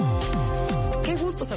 [0.00, 0.49] Bye.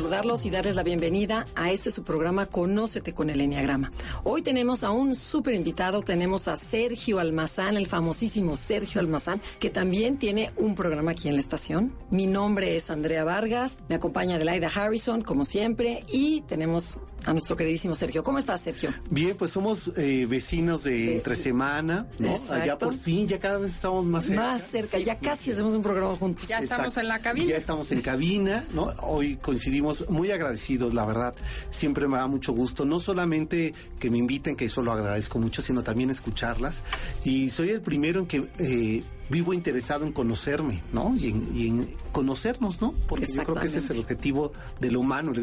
[0.04, 3.90] Saludarlos y darles la bienvenida a este su programa Conócete con el Enneagrama.
[4.26, 9.70] Hoy tenemos a un súper invitado, tenemos a Sergio Almazán, el famosísimo Sergio Almazán, que
[9.70, 11.94] también tiene un programa aquí en la estación.
[12.12, 17.56] Mi nombre es Andrea Vargas, me acompaña Adelaida Harrison, como siempre, y tenemos a nuestro
[17.56, 18.24] queridísimo Sergio.
[18.24, 18.90] ¿Cómo estás, Sergio?
[19.10, 22.38] Bien, pues somos eh, vecinos de entre semana, ¿no?
[22.50, 24.42] Allá por fin, ya cada vez estamos más cerca.
[24.42, 26.46] Más cerca, ya casi hacemos un programa juntos.
[26.46, 27.52] Ya estamos en la cabina.
[27.52, 28.92] Ya estamos en cabina, ¿no?
[29.04, 31.36] Hoy coincidimos muy agradecidos, la verdad.
[31.70, 35.62] Siempre me da mucho gusto, no solamente que me inviten, que eso lo agradezco mucho,
[35.62, 36.84] sino también escucharlas.
[37.24, 41.16] Y soy el primero en que eh, vivo interesado en conocerme, ¿no?
[41.18, 42.94] Y en, conocernos, ¿no?
[43.08, 45.34] Porque yo creo que ese es el objetivo de lo humano.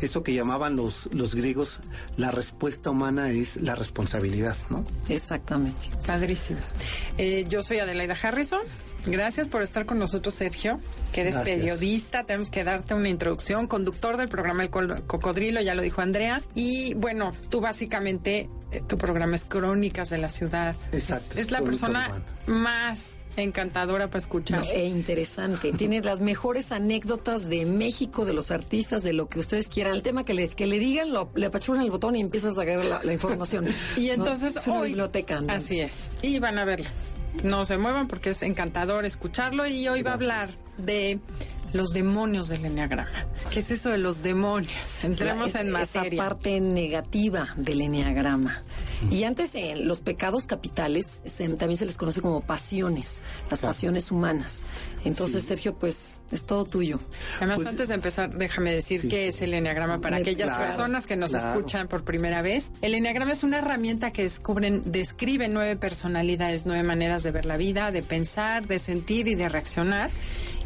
[0.00, 1.80] eso que llamaban los, los griegos,
[2.16, 4.84] la respuesta humana es la responsabilidad, ¿no?
[5.08, 5.90] Exactamente.
[6.06, 6.60] Padrísimo.
[7.18, 8.62] Eh, yo soy Adelaida Harrison.
[9.06, 10.78] Gracias por estar con nosotros, Sergio,
[11.12, 12.24] que eres periodista.
[12.24, 16.40] Tenemos que darte una introducción, conductor del programa El Cocodrilo, ya lo dijo Andrea.
[16.54, 20.76] Y bueno, tú básicamente, eh, tu programa es Crónicas de la Ciudad.
[20.92, 21.38] Exacto.
[21.38, 24.64] Es, la persona más encantadora para escuchar.
[24.72, 25.72] e interesante.
[25.76, 29.94] Tiene las mejores anécdotas de México, de los artistas, de lo que ustedes quieran.
[29.94, 32.56] El tema que le, que le digan, lo, le apachuran el botón y empiezas a
[32.56, 33.66] sacar la, información.
[33.96, 35.42] y entonces es una biblioteca.
[35.48, 36.10] Así es.
[36.22, 36.90] Y van a verla
[37.44, 39.66] no se muevan porque es encantador escucharlo.
[39.66, 41.18] Y hoy va a hablar de
[41.72, 43.26] los demonios del enneagrama.
[43.52, 45.04] ¿Qué es eso de los demonios?
[45.04, 46.08] Entremos en materia.
[46.08, 48.62] Esa parte negativa del enneagrama.
[49.10, 51.18] Y antes, en los pecados capitales
[51.58, 54.62] también se les conoce como pasiones, las pasiones humanas.
[55.04, 57.00] Entonces, Sergio, pues es todo tuyo.
[57.38, 61.16] Además, pues, antes de empezar, déjame decir qué es el Enneagrama para aquellas personas que
[61.16, 62.72] nos escuchan por primera vez.
[62.80, 67.56] El Enneagrama es una herramienta que descubren, describe nueve personalidades, nueve maneras de ver la
[67.56, 70.10] vida, de pensar, de sentir y de reaccionar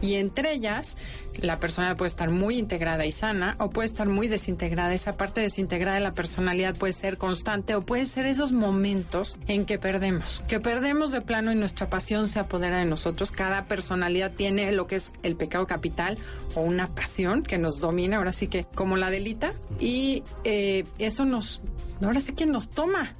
[0.00, 0.96] y entre ellas
[1.40, 4.94] la persona puede estar muy integrada y sana o puede estar muy desintegrada.
[4.94, 9.66] Esa parte desintegrada de la personalidad puede ser constante o puede ser esos momentos en
[9.66, 13.32] que perdemos, que perdemos de plano y nuestra pasión se apodera de nosotros.
[13.32, 16.18] Cada personalidad tiene lo que es el pecado capital
[16.54, 21.24] o una pasión que nos domina, ahora sí que como la delita, y eh, eso
[21.24, 21.60] nos,
[22.02, 23.12] ahora sí que nos toma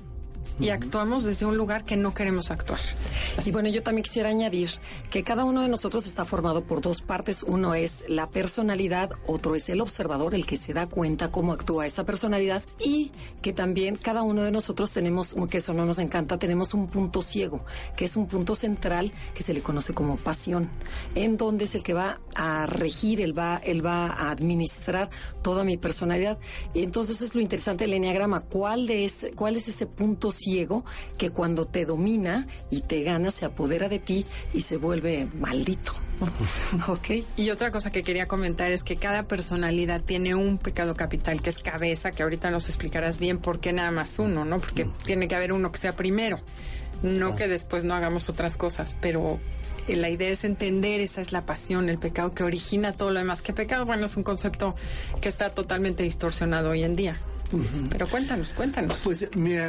[0.59, 2.81] y actuamos desde un lugar que no queremos actuar.
[3.45, 4.69] Y bueno, yo también quisiera añadir
[5.11, 7.43] que cada uno de nosotros está formado por dos partes.
[7.43, 11.87] Uno es la personalidad, otro es el observador, el que se da cuenta cómo actúa
[11.87, 13.13] esa personalidad y
[13.43, 17.23] que también cada uno de nosotros tenemos, que eso no nos encanta, tenemos un punto
[17.23, 17.65] ciego,
[17.97, 20.71] que es un punto central que se le conoce como pasión,
[21.15, 25.11] en donde es el que va a regir, él va, él va a administrar
[25.43, 26.39] toda mi personalidad.
[26.75, 30.46] Entonces es lo interesante del enneagrama, ¿cuál, es, cuál es ese punto ciego?
[30.47, 30.85] Ciego
[31.19, 35.93] que cuando te domina y te gana se apodera de ti y se vuelve maldito.
[36.87, 37.25] ok.
[37.37, 41.51] Y otra cosa que quería comentar es que cada personalidad tiene un pecado capital que
[41.51, 44.61] es cabeza, que ahorita nos explicarás bien por qué nada más uno, ¿no?
[44.61, 46.39] Porque tiene que haber uno que sea primero,
[47.03, 49.41] no que después no hagamos otras cosas, pero
[49.89, 53.19] eh, la idea es entender, esa es la pasión, el pecado que origina todo lo
[53.19, 53.43] demás.
[53.43, 53.85] ¿Qué pecado?
[53.85, 54.77] Bueno, es un concepto
[55.21, 57.17] que está totalmente distorsionado hoy en día.
[57.91, 59.01] Pero cuéntanos, cuéntanos.
[59.05, 59.61] Pues me,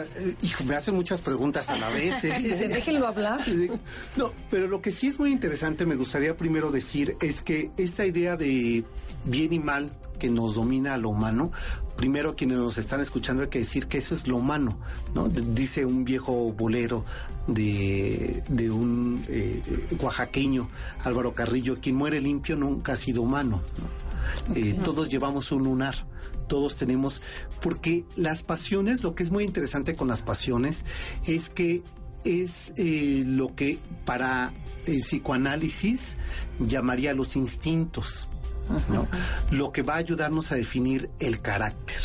[0.42, 2.24] hijo, me hacen muchas preguntas a la vez.
[2.24, 2.34] ¿eh?
[2.42, 3.42] sí, déjenlo hablar.
[4.16, 8.06] No, pero lo que sí es muy interesante, me gustaría primero decir, es que esta
[8.06, 8.84] idea de
[9.26, 11.52] bien y mal que nos domina a lo humano,
[11.96, 14.80] primero quienes nos están escuchando hay que decir que eso es lo humano,
[15.14, 15.28] ¿no?
[15.28, 17.06] Dice un viejo bolero
[17.48, 19.62] de, de un eh,
[20.00, 20.70] oaxaqueño,
[21.04, 23.62] Álvaro Carrillo, quien muere limpio nunca ha sido humano,
[24.56, 26.06] eh, todos llevamos un lunar
[26.48, 27.22] todos tenemos,
[27.62, 30.86] porque las pasiones, lo que es muy interesante con las pasiones
[31.26, 31.84] es que
[32.24, 34.54] es eh, lo que para
[34.86, 36.18] el psicoanálisis
[36.60, 38.28] llamaría los instintos,
[38.90, 39.08] ¿no?
[39.52, 41.98] Lo que va a ayudarnos a definir el carácter.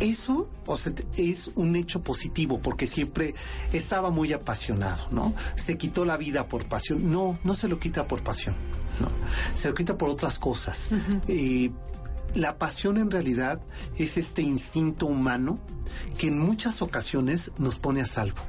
[0.00, 0.76] Eso o
[1.16, 3.34] es un hecho positivo porque siempre
[3.72, 5.32] estaba muy apasionado, ¿no?
[5.56, 7.10] Se quitó la vida por pasión.
[7.10, 8.54] No, no se lo quita por pasión,
[9.00, 9.08] ¿no?
[9.56, 10.90] Se lo quita por otras cosas
[12.34, 13.60] la pasión en realidad
[13.96, 15.58] es este instinto humano
[16.18, 18.40] que en muchas ocasiones nos pone a salvo.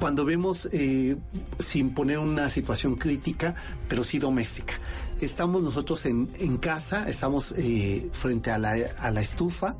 [0.00, 1.16] Cuando vemos, eh,
[1.60, 3.54] sin poner una situación crítica,
[3.88, 4.74] pero sí doméstica,
[5.20, 9.76] estamos nosotros en, en casa, estamos eh, frente a la, a la estufa,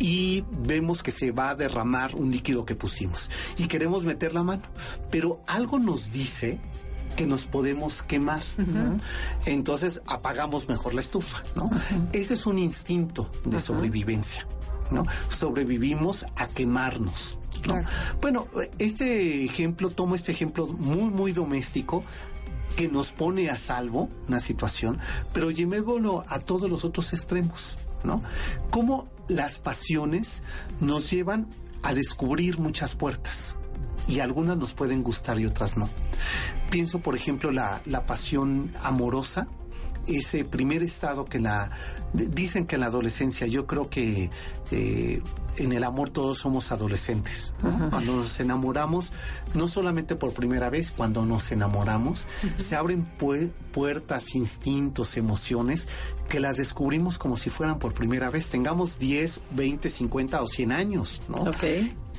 [0.00, 4.44] y vemos que se va a derramar un líquido que pusimos y queremos meter la
[4.44, 4.62] mano,
[5.10, 6.60] pero algo nos dice
[7.18, 8.44] que nos podemos quemar.
[9.44, 11.68] Entonces apagamos mejor la estufa, ¿no?
[12.12, 14.46] Ese es un instinto de sobrevivencia,
[14.92, 15.04] ¿no?
[15.28, 17.40] Sobrevivimos a quemarnos.
[18.22, 18.46] Bueno,
[18.78, 22.04] este ejemplo, tomo este ejemplo muy, muy doméstico
[22.76, 25.00] que nos pone a salvo una situación,
[25.32, 28.22] pero llevémoslo a todos los otros extremos, ¿no?
[28.70, 30.44] Cómo las pasiones
[30.78, 31.48] nos llevan
[31.82, 33.56] a descubrir muchas puertas
[34.08, 35.88] y algunas nos pueden gustar y otras no.
[36.70, 39.46] Pienso, por ejemplo, la, la pasión amorosa,
[40.08, 41.70] ese primer estado que la
[42.12, 44.30] dicen que en la adolescencia yo creo que
[44.70, 45.22] eh,
[45.58, 47.52] en el amor todos somos adolescentes
[47.90, 49.12] cuando nos enamoramos
[49.54, 52.26] no solamente por primera vez cuando nos enamoramos
[52.56, 53.04] se abren
[53.72, 55.88] puertas instintos emociones
[56.28, 58.48] que las descubrimos como si fueran por primera vez.
[58.48, 61.44] Tengamos 10 20 50 o 100 años no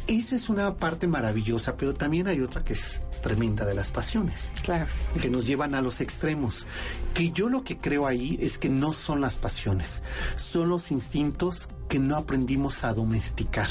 [0.10, 4.54] esa es una parte maravillosa, pero también hay otra que es tremenda de las pasiones.
[4.64, 4.88] Claro.
[5.22, 6.66] Que nos llevan a los extremos.
[7.14, 10.02] Que yo lo que creo ahí es que no son las pasiones,
[10.36, 13.70] son los instintos que no aprendimos a domesticar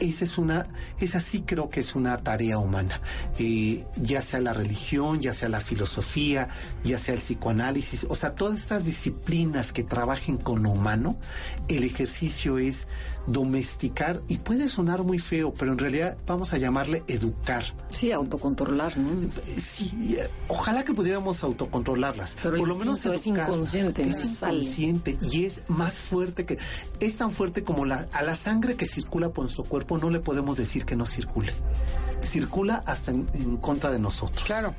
[0.00, 0.66] esa es una,
[1.00, 3.00] esa sí creo que es una tarea humana,
[3.38, 6.48] eh, ya sea la religión, ya sea la filosofía,
[6.82, 11.16] ya sea el psicoanálisis, o sea, todas estas disciplinas que trabajen con lo humano,
[11.68, 12.88] el ejercicio es
[13.26, 17.64] domesticar y puede sonar muy feo, pero en realidad vamos a llamarle educar.
[17.90, 19.10] Sí, autocontrolar, ¿no?
[19.44, 20.16] Sí,
[20.48, 22.36] ojalá que pudiéramos autocontrolarlas.
[22.42, 24.02] Pero por lo menos es inconsciente.
[24.02, 26.58] Es inconsciente y es más fuerte que
[27.00, 30.20] es tan fuerte como la a la sangre que circula por nuestro cuerpo no le
[30.20, 31.52] podemos decir que no circule.
[32.22, 34.44] Circula hasta en, contra de nosotros.
[34.44, 34.74] Claro.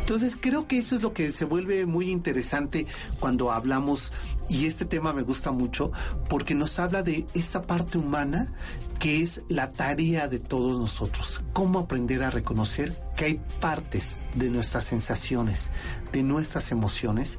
[0.00, 2.86] Entonces creo que eso es lo que se vuelve muy interesante
[3.20, 4.12] cuando hablamos,
[4.48, 5.92] y este tema me gusta mucho,
[6.28, 8.52] porque nos habla de esa parte humana
[8.98, 11.42] que es la tarea de todos nosotros.
[11.52, 15.70] Cómo aprender a reconocer que hay partes de nuestras sensaciones,
[16.12, 17.38] de nuestras emociones,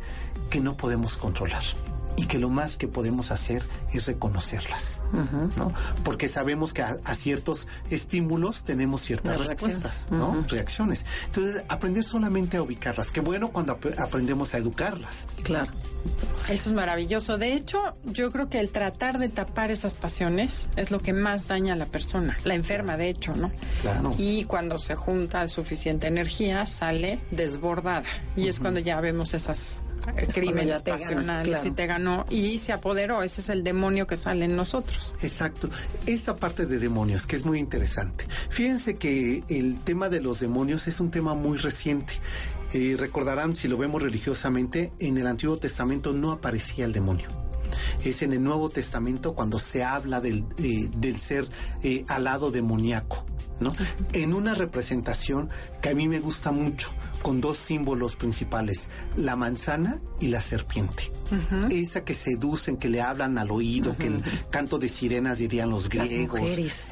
[0.49, 1.63] que no podemos controlar
[2.19, 3.63] y que lo más que podemos hacer
[3.93, 4.99] es reconocerlas,
[5.55, 5.71] ¿no?
[6.03, 10.43] Porque sabemos que a, ciertos estímulos tenemos ciertas respuestas, ¿no?
[10.49, 11.05] Reacciones.
[11.27, 13.11] Entonces, aprender solamente a ubicarlas.
[13.11, 15.27] Qué bueno cuando aprendemos a educarlas.
[15.43, 15.71] Claro.
[16.49, 17.37] Eso es maravilloso.
[17.37, 21.47] De hecho, yo creo que el tratar de tapar esas pasiones es lo que más
[21.47, 23.51] daña a la persona, la enferma, de hecho, ¿no?
[23.81, 24.13] Claro.
[24.17, 28.03] Y cuando se junta suficiente energía, sale desbordada.
[28.35, 29.83] Y es cuando ya vemos esas
[30.33, 33.21] crímenes pasionales y te ganó y se apoderó.
[33.21, 35.13] Ese es el demonio que sale en nosotros.
[35.21, 35.69] Exacto.
[36.05, 38.25] Esta parte de demonios, que es muy interesante.
[38.49, 42.13] Fíjense que el tema de los demonios es un tema muy reciente.
[42.73, 47.27] Eh, recordarán, si lo vemos religiosamente, en el Antiguo Testamento no aparecía el demonio
[48.03, 51.47] es en el Nuevo Testamento cuando se habla del, eh, del ser
[51.83, 53.25] eh, alado demoníaco,
[53.59, 53.73] ¿no?
[54.13, 55.49] En una representación
[55.81, 56.89] que a mí me gusta mucho,
[57.21, 61.11] con dos símbolos principales, la manzana y la serpiente.
[61.69, 65.87] Esa que seducen, que le hablan al oído, que el canto de sirenas dirían los
[65.87, 66.41] griegos.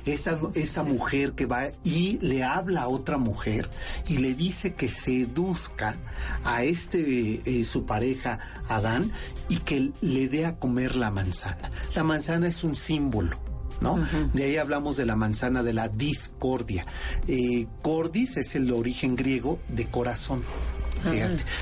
[0.05, 3.67] Esta, esta mujer que va y le habla a otra mujer
[4.07, 5.95] y le dice que seduzca
[6.43, 8.39] a este, eh, su pareja,
[8.69, 9.11] Adán,
[9.49, 11.71] y que le dé a comer la manzana.
[11.95, 13.46] La manzana es un símbolo
[13.81, 13.99] ¿no?
[14.33, 16.85] De ahí hablamos de la manzana de la discordia.
[17.27, 20.43] Eh, cordis es el origen griego de corazón.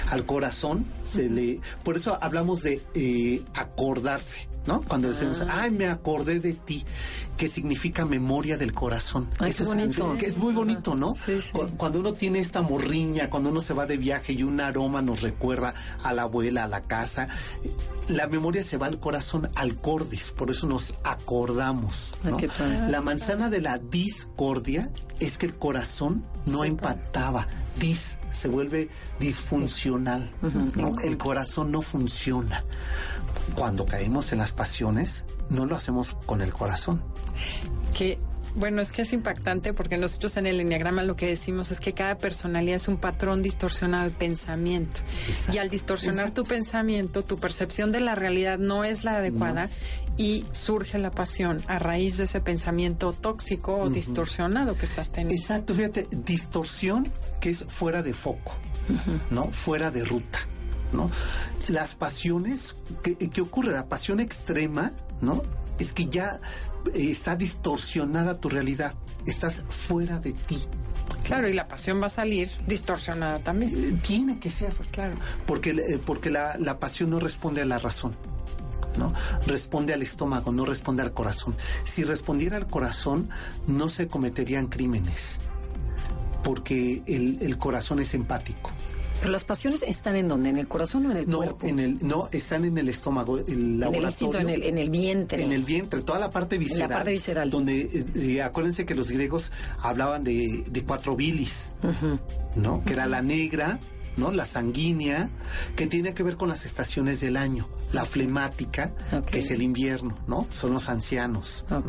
[0.10, 1.60] al corazón se le...
[1.84, 4.82] Por eso hablamos de eh, acordarse, ¿no?
[4.82, 5.62] Cuando decimos, ah.
[5.62, 6.84] ay, me acordé de ti,
[7.38, 9.30] que significa memoria del corazón.
[9.46, 10.18] Eso es bonito.
[10.18, 11.14] Que es muy bonito, ¿no?
[11.78, 15.22] Cuando uno tiene esta morriña, cuando uno se va de viaje y un aroma nos
[15.22, 17.28] recuerda a la abuela, a la casa,
[18.08, 22.16] la memoria se va al corazón, al cordis, por eso nos acordamos.
[22.90, 27.48] la manzana de la discordia es que el corazón no empataba.
[27.80, 30.30] Dis se vuelve disfuncional.
[31.04, 32.64] El corazón no funciona.
[33.56, 37.04] Cuando caemos en las pasiones, no lo hacemos con el corazón.
[37.98, 38.20] Que
[38.56, 41.94] bueno, es que es impactante porque nosotros en el Enneagrama lo que decimos es que
[41.94, 45.02] cada personalidad es un patrón distorsionado de pensamiento.
[45.52, 49.68] Y al distorsionar tu pensamiento, tu percepción de la realidad no es la adecuada
[50.18, 55.36] y surge la pasión a raíz de ese pensamiento tóxico o distorsionado que estás teniendo.
[55.36, 57.06] Exacto, fíjate, distorsión
[57.42, 58.56] que es fuera de foco,
[59.32, 59.46] ¿no?
[59.52, 60.40] Fuera de ruta.
[60.96, 61.12] ¿No?
[61.70, 63.72] Las pasiones, ¿qué, ¿qué, ocurre?
[63.72, 65.42] La pasión extrema, ¿no?
[65.80, 66.40] Es que ya
[66.94, 68.94] está distorsionada tu realidad.
[69.26, 70.60] estás fuera de ti.
[71.24, 73.72] Claro, y la pasión va a salir distorsionada también.
[73.74, 74.74] Eh, tiene que ser.
[74.92, 75.16] Claro.
[75.48, 78.16] Porque, eh, porque la, la pasión no responde a la razón.
[78.98, 79.14] ¿no?
[79.46, 81.56] Responde al estómago, no responde al corazón.
[81.84, 83.30] Si respondiera al corazón,
[83.68, 85.40] no se cometerían crímenes,
[86.44, 88.72] porque el, el corazón es empático.
[89.26, 91.66] Pero las pasiones están en dónde, en el corazón o en el no, cuerpo?
[91.66, 94.40] En el, no, están en el estómago, el laboratorio.
[94.40, 95.42] En el, en el, vientre.
[95.42, 96.90] En el vientre, toda la parte visceral.
[96.90, 97.50] la parte visceral.
[97.50, 99.52] Donde, eh, eh, acuérdense que los griegos
[99.82, 101.72] hablaban de, de cuatro bilis,
[102.56, 102.84] ¿no?
[102.86, 103.80] Que era la negra,
[104.16, 104.32] ¿no?
[104.32, 105.32] La sanguínea,
[105.76, 107.68] que tiene que ver con las estaciones del año.
[107.96, 108.94] La flemática,
[109.30, 110.48] que es el invierno, ¿no?
[110.50, 111.84] Son los ancianos, ¿no?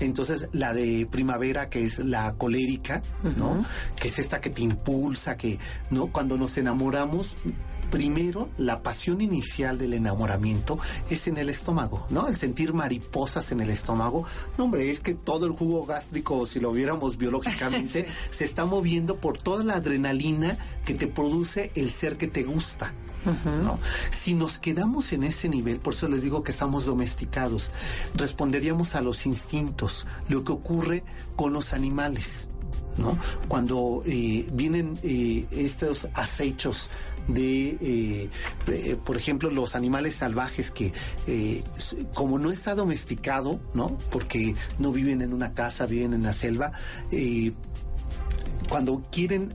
[0.00, 3.02] Entonces, la de primavera, que es la colérica,
[3.36, 3.64] ¿no?
[3.96, 5.58] Que es esta que te impulsa, que,
[5.90, 6.08] ¿no?
[6.08, 7.36] Cuando nos enamoramos,
[7.94, 10.78] primero, la pasión inicial del enamoramiento
[11.10, 12.26] es en el estómago, ¿no?
[12.26, 14.24] El sentir mariposas en el estómago.
[14.58, 19.16] No, hombre, es que todo el jugo gástrico, si lo viéramos biológicamente, se está moviendo
[19.16, 22.92] por toda la adrenalina que te produce el ser que te gusta.
[23.62, 23.78] ¿No?
[24.10, 27.72] Si nos quedamos en ese nivel, por eso les digo que estamos domesticados,
[28.14, 31.04] responderíamos a los instintos, lo que ocurre
[31.36, 32.48] con los animales.
[33.48, 36.90] Cuando eh, vienen eh, estos acechos
[37.26, 38.28] de,
[38.68, 40.92] eh, por ejemplo, los animales salvajes que,
[42.12, 43.98] como no está domesticado, ¿no?
[44.10, 46.72] Porque no viven en una casa, viven en la selva,
[48.68, 49.52] cuando quieren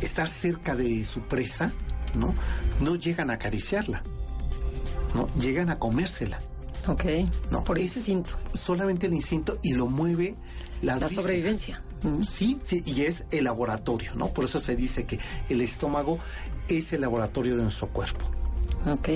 [0.00, 1.72] estar cerca de su presa,
[2.14, 2.34] ¿no?
[2.80, 4.02] No llegan a acariciarla,
[5.14, 5.28] ¿no?
[5.38, 6.40] Llegan a comérsela.
[6.86, 7.04] Ok.
[7.50, 8.32] No, por ese instinto.
[8.54, 10.34] Solamente el instinto y lo mueve
[10.82, 11.82] la sobrevivencia.
[12.22, 14.28] Sí, sí, y es el laboratorio, ¿no?
[14.28, 16.18] Por eso se dice que el estómago
[16.68, 18.24] es el laboratorio de nuestro cuerpo.
[18.86, 19.08] Ok.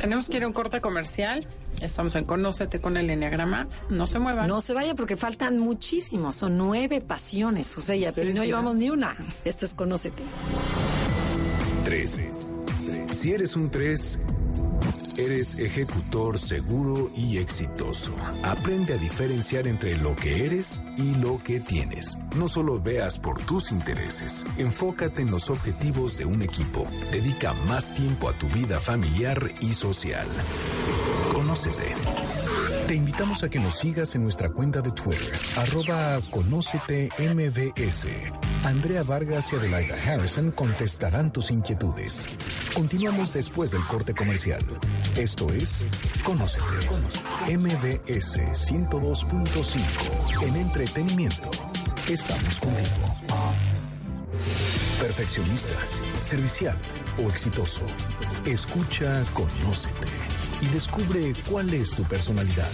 [0.00, 1.46] Tenemos que ir a un corte comercial.
[1.82, 3.68] Estamos en Conócete con el Enneagrama.
[3.90, 4.48] No se muevan.
[4.48, 6.36] No se vaya porque faltan muchísimos.
[6.36, 7.76] Son nueve pasiones.
[7.76, 9.16] O sea, ya no llevamos ni una.
[9.44, 10.22] Esto es Conócete.
[13.10, 14.18] Si eres un tres
[15.16, 18.14] Eres ejecutor seguro y exitoso.
[18.42, 22.18] Aprende a diferenciar entre lo que eres y lo que tienes.
[22.36, 26.84] No solo veas por tus intereses, enfócate en los objetivos de un equipo.
[27.10, 30.26] Dedica más tiempo a tu vida familiar y social.
[31.32, 31.94] Conócete.
[32.86, 38.06] Te invitamos a que nos sigas en nuestra cuenta de Twitter, arroba Conócete MBS.
[38.62, 42.26] Andrea Vargas y Adelaida Harrison contestarán tus inquietudes.
[42.74, 44.60] Continuamos después del corte comercial.
[45.16, 45.84] Esto es
[46.22, 46.64] Conócete.
[47.58, 48.38] MBS
[48.70, 50.42] 102.5.
[50.46, 51.50] En entretenimiento.
[52.08, 53.16] Estamos contigo.
[55.00, 55.74] Perfeccionista,
[56.20, 56.76] servicial
[57.18, 57.82] o exitoso.
[58.44, 62.70] Escucha Conócete y descubre cuál es tu personalidad.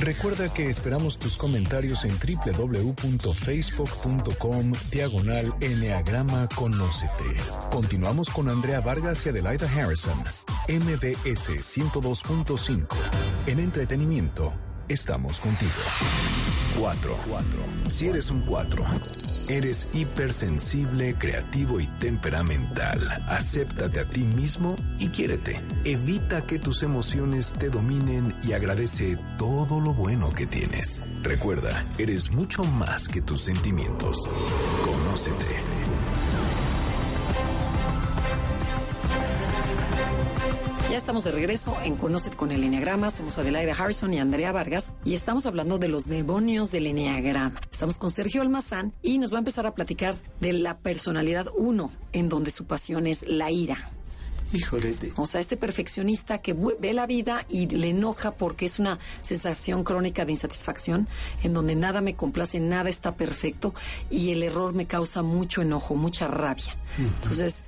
[0.00, 7.36] Recuerda que esperamos tus comentarios en www.facebook.com diagonal Enneagrama Conócete.
[7.70, 10.18] Continuamos con Andrea Vargas y Adelaida Harrison.
[10.68, 12.88] MBS 102.5.
[13.46, 14.52] En entretenimiento,
[14.88, 15.70] estamos contigo.
[16.78, 17.16] 4.
[17.88, 18.84] Si eres un 4
[19.52, 22.98] Eres hipersensible, creativo y temperamental.
[23.28, 25.60] Acéptate a ti mismo y quiérete.
[25.84, 31.02] Evita que tus emociones te dominen y agradece todo lo bueno que tienes.
[31.22, 34.16] Recuerda, eres mucho más que tus sentimientos.
[34.86, 35.60] Conócete.
[40.92, 43.10] Ya estamos de regreso en Conocet con el Enneagrama.
[43.10, 47.62] Somos Adelaida Harrison y Andrea Vargas y estamos hablando de los demonios del Enneagrama.
[47.70, 51.90] Estamos con Sergio Almazán y nos va a empezar a platicar de la personalidad 1,
[52.12, 53.88] en donde su pasión es la ira.
[54.52, 54.94] Híjole.
[55.16, 59.84] O sea, este perfeccionista que ve la vida y le enoja porque es una sensación
[59.84, 61.08] crónica de insatisfacción,
[61.42, 63.74] en donde nada me complace, nada está perfecto
[64.10, 66.76] y el error me causa mucho enojo, mucha rabia.
[66.98, 67.64] Entonces,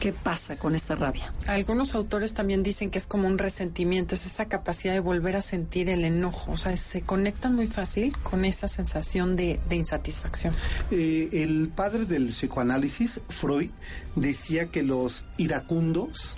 [0.00, 1.32] ¿Qué pasa con esta rabia?
[1.46, 5.42] Algunos autores también dicen que es como un resentimiento, es esa capacidad de volver a
[5.42, 10.54] sentir el enojo, o sea, se conectan muy fácil con esa sensación de, insatisfacción.
[10.90, 13.70] Eh, el padre del psicoanálisis, Freud,
[14.14, 16.36] decía que los iracundos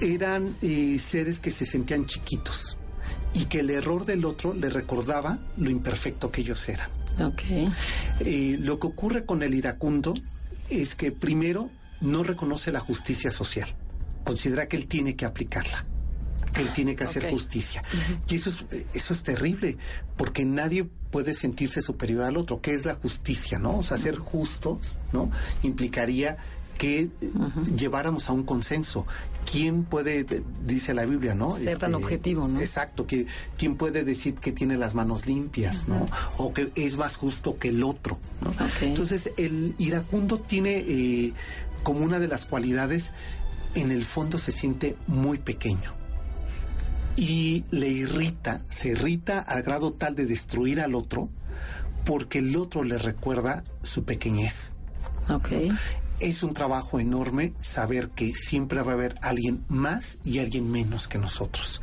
[0.00, 2.76] eran eh, seres que se sentían chiquitos
[3.34, 6.90] y que el error del otro le recordaba lo imperfecto que ellos eran.
[7.20, 7.68] Okay.
[8.20, 10.14] Eh, lo que ocurre con el iracundo
[10.70, 11.70] es que primero
[12.02, 13.74] no reconoce la justicia social.
[14.24, 15.84] Considera que él tiene que aplicarla,
[16.54, 17.82] que él tiene que hacer justicia.
[18.28, 19.78] Y eso es, eso es terrible,
[20.16, 23.78] porque nadie puede sentirse superior al otro, que es la justicia, ¿no?
[23.78, 25.30] O sea, ser justos, ¿no?
[25.62, 26.38] Implicaría
[26.78, 27.10] que
[27.76, 29.06] lleváramos a un consenso.
[29.50, 30.24] ¿Quién puede,
[30.66, 31.52] dice la Biblia, ¿no?
[31.52, 32.60] Ser tan este, objetivo, ¿no?
[32.60, 36.08] Exacto, que quién puede decir que tiene las manos limpias, ¿no?
[36.38, 38.52] O que es más justo que el otro, ¿no?
[38.80, 41.32] Entonces, el iracundo tiene eh,
[41.82, 43.12] como una de las cualidades,
[43.74, 46.02] en el fondo se siente muy pequeño
[47.16, 51.28] y le irrita, se irrita al grado tal de destruir al otro
[52.04, 54.74] porque el otro le recuerda su pequeñez.
[55.28, 55.72] Okay.
[56.20, 61.08] Es un trabajo enorme saber que siempre va a haber alguien más y alguien menos
[61.08, 61.80] que nosotros.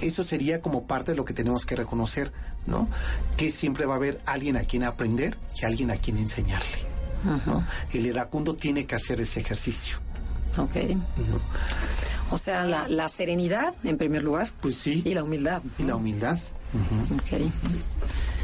[0.00, 2.32] Eso sería como parte de lo que tenemos que reconocer,
[2.66, 2.88] ¿no?
[3.36, 6.95] Que siempre va a haber alguien a quien aprender y alguien a quien enseñarle.
[7.46, 7.64] ¿No?
[7.92, 9.98] El iracundo tiene que hacer ese ejercicio.
[10.56, 10.76] Ok.
[12.30, 14.48] O sea, la, serenidad, en primer lugar.
[14.60, 15.02] Pues sí.
[15.04, 15.62] Y la humildad.
[15.78, 16.38] Y la humildad.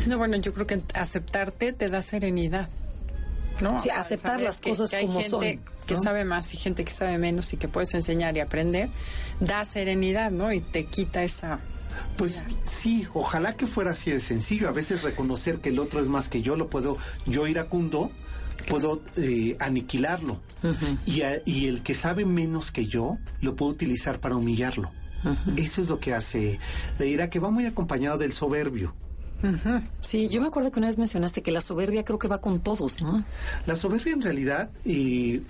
[0.06, 2.68] No, bueno, yo creo que aceptarte te da serenidad.
[3.60, 3.78] ¿no?
[3.80, 7.18] Sí, aceptar las cosas que hay como gente que sabe más y gente que sabe
[7.18, 8.88] menos y que puedes enseñar y aprender,
[9.40, 10.52] da serenidad, ¿no?
[10.52, 11.60] Y te quita esa
[12.16, 14.68] pues sí, ojalá que fuera así de sencillo.
[14.68, 16.96] A veces reconocer que el otro es más que yo, lo puedo
[17.26, 18.10] yo iracundo,
[18.68, 20.40] puedo eh, aniquilarlo.
[21.06, 24.92] y, y, el que sabe menos que yo, lo puedo utilizar para humillarlo.
[25.56, 26.58] Eso es lo que hace.
[26.98, 28.94] Le dirá que va muy acompañado del soberbio.
[29.98, 32.60] Sí, yo me acuerdo que una vez mencionaste que la soberbia creo que va con
[32.60, 33.24] todos, ¿no?
[33.66, 35.42] La soberbia en realidad, y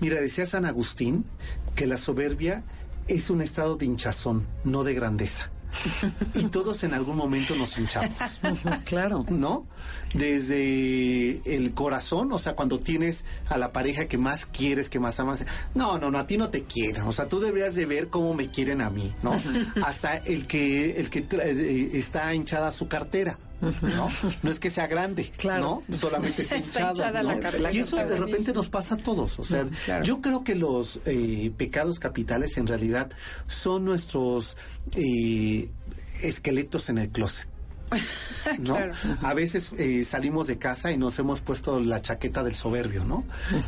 [0.00, 1.24] mira, decía San Agustín
[1.74, 2.62] que la soberbia
[3.08, 5.50] es un estado de hinchazón, no de grandeza.
[6.34, 8.10] Y todos en algún momento nos hinchamos.
[8.84, 9.24] claro.
[9.28, 9.66] ¿No?
[10.14, 15.20] Desde el corazón, o sea, cuando tienes a la pareja que más quieres, que más
[15.20, 15.44] amas.
[15.74, 17.02] No, no, no, a ti no te quieren.
[17.02, 19.34] O sea, tú deberías de ver cómo me quieren a mí, ¿no?
[19.84, 23.38] Hasta el que, el que eh, está hinchada su cartera.
[23.60, 24.08] ¿No?
[24.42, 25.82] No es que sea grande, claro.
[25.88, 25.96] ¿no?
[25.96, 27.22] Solamente está, hinchada.
[27.72, 29.38] y eso de repente nos pasa a todos.
[29.38, 29.66] O sea,
[30.02, 33.10] yo creo que los eh, pecados capitales en realidad
[33.46, 34.56] son nuestros
[34.96, 35.68] eh,
[36.22, 37.49] esqueletos en el closet.
[38.58, 38.76] ¿no?
[39.22, 43.24] A veces eh, salimos de casa y nos hemos puesto la chaqueta del soberbio, ¿no?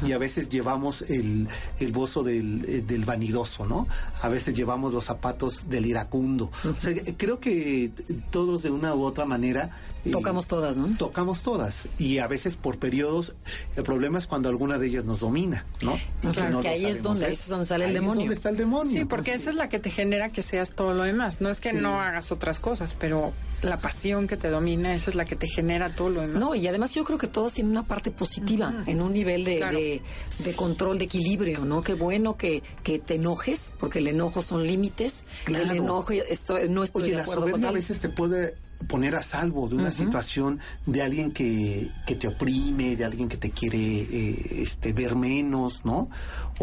[0.07, 1.49] Y a veces llevamos el,
[1.79, 3.89] el bozo del, eh, del, vanidoso, ¿no?
[4.23, 6.51] A veces llevamos los zapatos del iracundo.
[6.65, 7.91] O sea, creo que
[8.31, 9.71] todos de una u otra manera...
[10.05, 10.97] Eh, tocamos todas, ¿no?
[10.97, 11.89] Tocamos todas.
[11.99, 13.35] Y a veces por periodos,
[13.77, 15.99] el problema es cuando alguna de ellas nos domina, ¿no?
[16.33, 18.27] claro, que, ahí es donde, sale el demonio.
[18.31, 18.93] Es está el demonio.
[18.93, 21.41] Sí, porque esa es la que te genera que seas todo lo demás.
[21.41, 25.17] No es que no hagas otras cosas, pero la pasión que te domina, esa es
[25.17, 26.37] la que te genera todo lo demás.
[26.37, 30.03] No, y además yo creo que todas tienen una parte positiva, en un nivel de,
[30.45, 31.83] de, control, de equilibrio, ¿no?
[31.83, 35.25] Qué bueno que, que te enojes, porque el enojo son límites.
[35.47, 38.55] El enojo, estoy, no estoy Oye, de acuerdo la a veces te puede
[38.89, 43.37] poner a salvo de una situación de alguien que, que, te oprime, de alguien que
[43.37, 46.09] te quiere eh, este, ver menos, ¿no?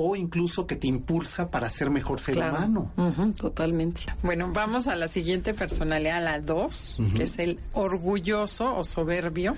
[0.02, 2.92] O incluso que te impulsa para ser mejor ser humano.
[3.38, 4.04] totalmente.
[4.24, 9.58] Bueno, vamos a la siguiente personalidad, la dos, que es el orgulloso o soberbio.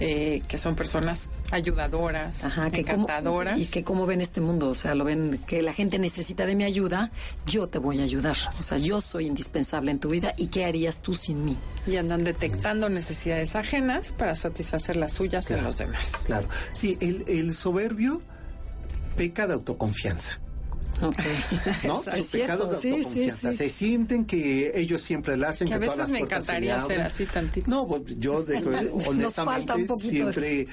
[0.00, 3.58] Eh, que son personas ayudadoras, encantadoras.
[3.58, 6.56] y que cómo ven este mundo, o sea, lo ven que la gente necesita de
[6.56, 7.10] mi ayuda,
[7.46, 10.64] yo te voy a ayudar, o sea, yo soy indispensable en tu vida y qué
[10.64, 11.56] harías tú sin mí.
[11.86, 16.24] Y andan detectando necesidades ajenas para satisfacer las suyas en los demás.
[16.26, 18.20] Claro, sí, el, el soberbio
[19.16, 20.40] peca de autoconfianza.
[21.84, 22.02] ¿No?
[22.02, 23.52] Sus pecados de autoconfianza.
[23.52, 25.68] Se sienten que ellos siempre la hacen.
[25.68, 27.70] Que, a veces me encantaría ser así tantito.
[27.70, 28.58] No, pues, yo de,
[29.06, 30.66] honestamente siempre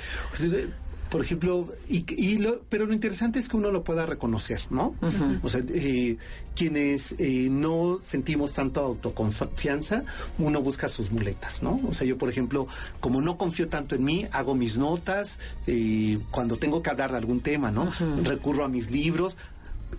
[1.09, 4.95] por ejemplo, y, lo, pero lo interesante es que uno lo pueda reconocer, ¿no?
[5.41, 6.17] O sea, eh,
[6.55, 10.03] quienes eh, no sentimos tanto autoconfianza,
[10.39, 11.79] uno busca sus muletas, ¿no?
[11.87, 12.67] O sea, yo, por ejemplo,
[12.99, 17.17] como no confío tanto en mí, hago mis notas, eh, cuando tengo que hablar de
[17.17, 17.89] algún tema, ¿no?
[18.23, 19.37] Recurro a mis libros,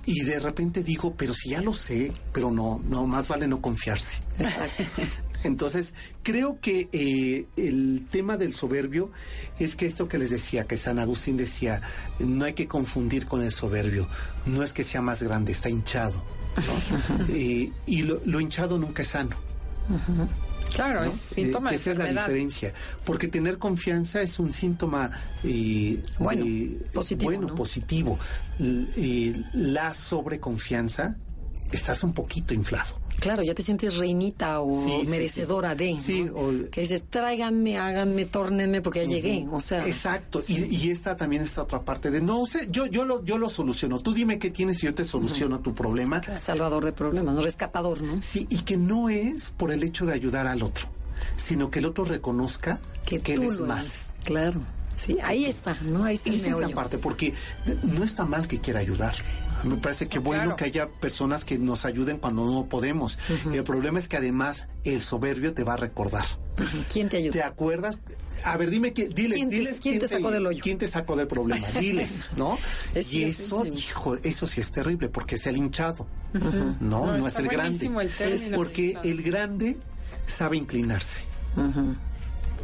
[0.07, 3.61] y de repente digo, pero si ya lo sé, pero no, no, más vale no
[3.61, 4.19] confiarse.
[5.45, 9.11] Entonces, creo que eh, el tema del soberbio
[9.59, 11.81] es que esto que les decía, que San Agustín decía,
[12.19, 14.09] no hay que confundir con el soberbio,
[14.47, 16.25] no es que sea más grande, está hinchado.
[17.29, 19.37] Eh, y lo, hinchado nunca es sano.
[20.75, 22.73] Claro, es síntoma de Esa es la diferencia.
[23.05, 25.11] Porque tener confianza es un síntoma
[25.45, 26.45] eh, bueno,
[26.93, 27.31] positivo.
[27.31, 28.19] Bueno, positivo.
[29.53, 31.17] la sobreconfianza,
[31.73, 33.08] estás un poquito inflado.
[33.21, 35.99] Claro, ya te sientes reinita o merecedora de.
[35.99, 36.31] Sí,
[36.71, 39.47] que dices, tráiganme, háganme, tórnenme porque ya llegué.
[39.51, 39.87] O sea.
[39.87, 40.41] Exacto.
[40.47, 43.99] Y, esta también está otra parte de, no sé, yo, yo, lo, yo lo soluciono.
[43.99, 46.23] Tú dime qué tienes y yo te soluciono tu problema.
[46.39, 47.41] Salvador de problemas, ¿no?
[47.41, 48.23] Rescatador, ¿no?
[48.23, 50.89] Sí, y que no es por el hecho de ayudar al otro,
[51.37, 54.11] sino que el otro reconozca que, que eres más.
[54.25, 54.61] Claro.
[54.95, 56.05] Sí, ahí está, ¿no?
[56.05, 57.33] Ahí está Esa es la parte, porque
[57.85, 59.15] no está mal que quiera ayudar.
[59.65, 63.19] Me parece que bueno que haya personas que nos ayuden cuando no podemos.
[63.53, 66.25] El problema es que además el soberbio te va a recordar.
[66.93, 67.33] ¿Quién te ayuda?
[67.33, 68.01] ¿Te acuerdas?
[68.45, 70.61] A ver, dime, diles, ¿Quién, diles ¿quién, te sacó del hoyo?
[70.63, 71.69] ¿Quién te sacó del problema?
[71.81, 72.59] Diles, ¿no?
[72.95, 76.07] y eso, hijo, eso sí es terrible porque es el hinchado,
[76.81, 77.17] ¿no?
[77.17, 77.91] No, es el grande.
[78.55, 79.79] porque el grande
[80.27, 81.21] sabe inclinarse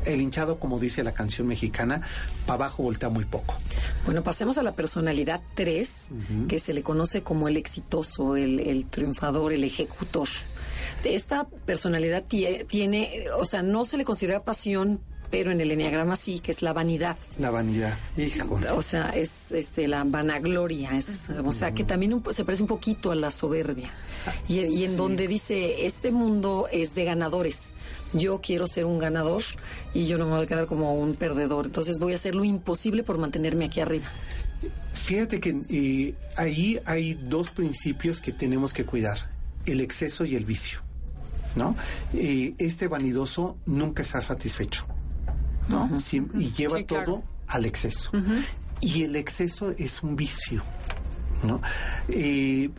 [0.04, 2.00] el hinchado, como dice la canción mexicana,
[2.46, 3.54] para abajo voltea muy poco.
[4.04, 6.08] Bueno, pasemos a la personalidad 3,
[6.48, 10.28] que se le conoce como el exitoso, el, triunfador, el ejecutor.
[11.04, 15.00] Esta personalidad tiene, o sea, no se le considera pasión,
[15.34, 17.16] pero en el enneagrama sí, que es la vanidad.
[17.40, 18.56] La vanidad, hijo.
[18.72, 23.10] O sea, es este la vanagloria, es, o sea, que también se parece un poquito
[23.10, 23.90] a la soberbia.
[24.46, 27.74] Y, en donde dice, este mundo es de ganadores.
[28.12, 29.42] Yo quiero ser un ganador
[29.92, 31.66] y yo no me voy a quedar como un perdedor.
[31.66, 34.06] Entonces voy a hacer lo imposible por mantenerme aquí arriba.
[34.92, 39.30] Fíjate que eh, ahí hay dos principios que tenemos que cuidar,
[39.66, 40.78] el exceso y el vicio.
[41.56, 41.74] ¿no?
[42.12, 44.86] Eh, este vanidoso nunca está satisfecho.
[45.68, 45.90] ¿No?
[46.34, 48.10] y lleva todo al exceso.
[48.80, 50.62] Y el exceso es un vicio,
[51.42, 51.60] ¿no?
[52.08, 52.70] Eh,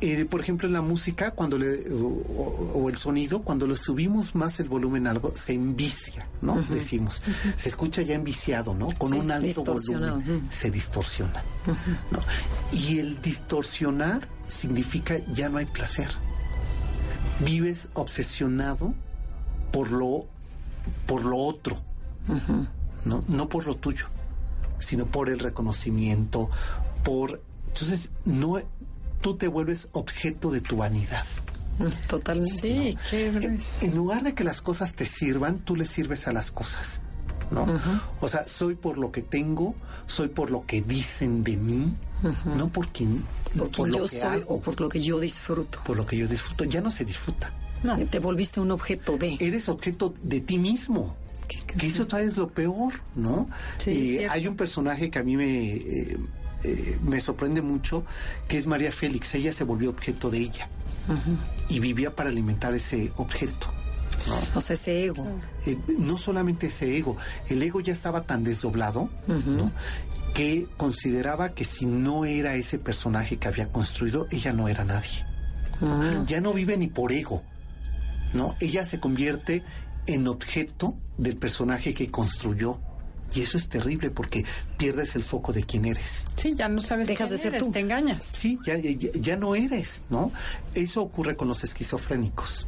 [0.00, 4.60] eh, por ejemplo, en la música, cuando le, o, el sonido, cuando le subimos más
[4.60, 6.62] el volumen a algo, se envicia, ¿no?
[6.70, 7.20] Decimos.
[7.56, 8.88] Se escucha ya enviciado, ¿no?
[8.96, 10.46] Con un alto volumen.
[10.50, 11.42] Se distorsiona.
[12.12, 12.20] ¿no?
[12.70, 16.08] Y el distorsionar significa ya no hay placer.
[17.40, 18.94] Vives obsesionado
[19.72, 20.26] por lo,
[21.06, 21.82] por lo otro,
[23.04, 23.24] ¿no?
[23.28, 24.06] no por lo tuyo,
[24.78, 26.50] sino por el reconocimiento,
[27.04, 27.42] por...
[27.68, 28.58] Entonces, no,
[29.20, 31.24] tú te vuelves objeto de tu vanidad.
[32.08, 32.60] Totalmente.
[32.60, 33.28] Sí, qué
[33.82, 37.00] en, lugar de que las cosas te sirvan, tú le sirves a las cosas.
[37.50, 37.66] ¿no?
[38.20, 39.74] O sea, soy por lo que tengo,
[40.06, 41.94] soy por lo que dicen de mí,
[42.56, 43.24] no por quien,
[43.56, 45.80] por, lo que soy o por lo que yo disfruto.
[45.84, 47.52] Por lo que yo disfruto, ya no se disfruta.
[47.82, 47.96] No.
[48.06, 49.36] Te volviste un objeto de.
[49.38, 51.16] Eres objeto de ti mismo
[51.48, 53.46] que eso todavía es lo peor, ¿no?
[53.78, 56.18] Sí, hay un personaje que a mí me, eh,
[56.64, 58.04] eh, me sorprende mucho,
[58.46, 59.34] que es María Félix.
[59.34, 60.68] Ella se volvió objeto de ella
[61.68, 63.72] y vivía para alimentar ese objeto.
[64.26, 64.58] ¿no?
[64.58, 65.24] O sea, ese ego.
[65.64, 67.16] Eh, no solamente ese ego,
[67.48, 69.72] el ego ya estaba tan desdoblado, ¿no?
[70.34, 75.24] que consideraba que si no era ese personaje que había construido, ella no era nadie.
[75.82, 76.24] Ah.
[76.26, 77.42] Ya no vive ni por ego,
[78.34, 78.54] ¿no?
[78.60, 79.62] Ella se convierte
[80.08, 82.80] en objeto del personaje que construyó.
[83.34, 84.44] Y eso es terrible porque
[84.78, 86.24] pierdes el foco de quién eres.
[86.36, 87.70] Sí, ya no sabes Dejas de ser tú.
[87.70, 88.24] Te engañas.
[88.32, 90.32] Sí, ya, ya, no eres, ¿no?
[90.74, 92.66] Eso ocurre con los esquizofrénicos.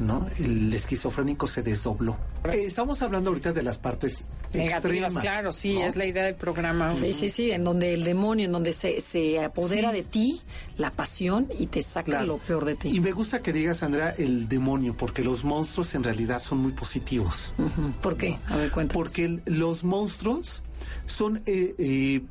[0.00, 0.26] ¿No?
[0.38, 2.16] El esquizofrénico se desdobló.
[2.44, 6.94] Eh, estamos hablando ahorita de las partes Negativas, claro, sí, es la idea del programa.
[6.94, 10.40] Sí, sí, sí, en donde el demonio, en donde se, se apodera de ti
[10.78, 12.88] la pasión y te saca lo peor de ti.
[12.88, 16.72] Y me gusta que digas, Andrea, el demonio, porque los monstruos en realidad son muy
[16.72, 17.54] positivos.
[18.00, 18.38] ¿Por qué?
[18.48, 18.94] A ver, cuéntanos.
[18.94, 20.62] Porque los monstruos
[21.06, 22.22] son, eh, eh,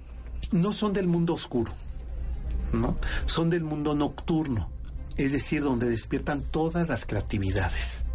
[0.51, 1.71] no son del mundo oscuro,
[2.73, 2.97] ¿no?
[3.27, 4.76] Son del mundo nocturno
[5.17, 8.05] es decir, donde despiertan todas las creatividades,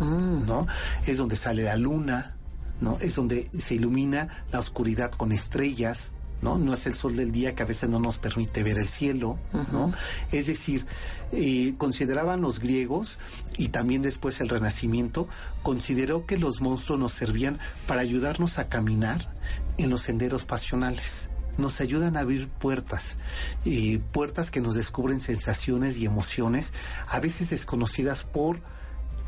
[0.00, 0.46] mm.
[0.46, 0.66] ¿no?
[1.06, 2.36] Es donde sale la luna,
[2.80, 2.98] ¿no?
[3.00, 6.58] Es donde se ilumina la oscuridad con estrellas, ¿no?
[6.58, 9.38] No es el sol del día que a veces no nos permite ver el cielo,
[9.72, 9.92] ¿no?
[10.30, 10.86] Es decir,
[11.32, 13.18] eh, consideraban los griegos
[13.56, 15.28] y también después el Renacimiento,
[15.62, 19.32] consideró que los monstruos nos servían para ayudarnos a caminar
[19.78, 23.18] en los senderos pasionales nos ayudan a abrir puertas,
[23.64, 26.72] y puertas que nos descubren sensaciones y emociones,
[27.08, 28.60] a veces desconocidas por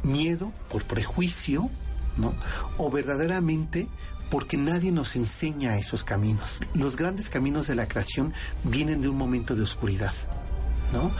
[0.02, 1.68] miedo, por prejuicio,
[2.16, 2.34] ¿no?
[2.78, 3.88] O verdaderamente
[4.30, 6.60] porque nadie nos enseña esos caminos.
[6.74, 10.14] Los grandes caminos de la creación vienen de un momento de oscuridad,
[10.92, 11.10] ¿no?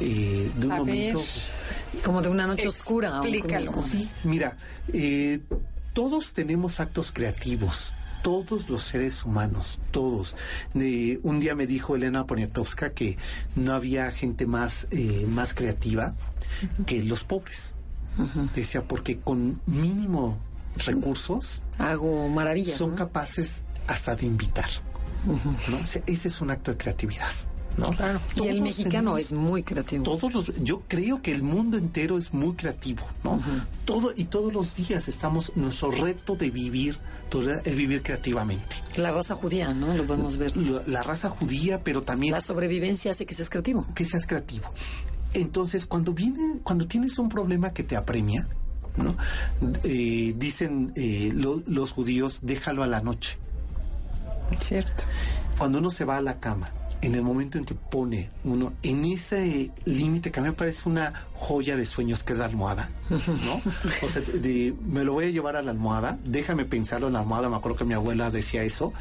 [0.00, 1.20] Eh, de un momento...
[2.04, 3.20] Como de una noche oscura.
[3.80, 4.56] Sí, mira,
[4.92, 5.40] eh,
[5.92, 10.36] todos tenemos actos creativos, todos los seres humanos, todos.
[10.74, 13.16] un día me dijo Elena Poniatowska que
[13.56, 16.14] no había gente más, eh, más creativa
[16.86, 17.74] que los pobres.
[18.54, 20.38] Decía, porque con mínimo
[20.76, 22.76] recursos hago maravillas.
[22.76, 24.68] Son capaces hasta de invitar.
[26.06, 27.32] ese es un acto de creatividad.
[28.36, 30.04] Y el mexicano es muy creativo.
[30.04, 33.40] Todos los, yo creo que el mundo entero es muy creativo, ¿no?
[33.84, 36.98] Todo y todos los días estamos nuestro reto de vivir
[37.64, 38.76] es vivir creativamente.
[38.96, 39.94] La raza judía, ¿no?
[39.94, 40.56] Lo podemos ver.
[40.56, 43.86] La, raza judía, pero también la sobrevivencia hace que seas creativo.
[43.94, 44.66] Que seas creativo.
[45.32, 48.48] Entonces, cuando viene, cuando tienes un problema que te apremia,
[48.96, 49.16] ¿no?
[49.84, 53.38] Eh, dicen eh, los judíos, déjalo a la noche.
[54.60, 55.04] Cierto.
[55.56, 59.04] Cuando uno se va a la cama, en el momento en que pone uno en
[59.06, 62.90] ese límite que a mí me parece una joya de sueños que es la almohada,
[63.10, 63.62] ¿no?
[64.02, 64.22] O sea,
[64.84, 67.78] me lo voy a llevar a la almohada, déjame pensarlo en la almohada, me acuerdo
[67.78, 68.92] que mi abuela decía eso,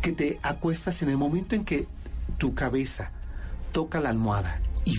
[0.00, 1.86] que te acuestas en el momento en que
[2.38, 3.12] tu cabeza
[3.72, 4.98] toca la almohada y,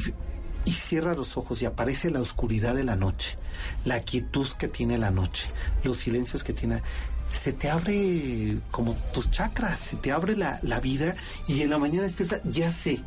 [0.65, 3.37] y cierra los ojos y aparece la oscuridad de la noche,
[3.85, 5.47] la quietud que tiene la noche,
[5.83, 6.81] los silencios que tiene
[7.33, 11.15] se te abre como tus chakras, se te abre la, vida
[11.47, 13.01] y en la mañana despierta, ya sé,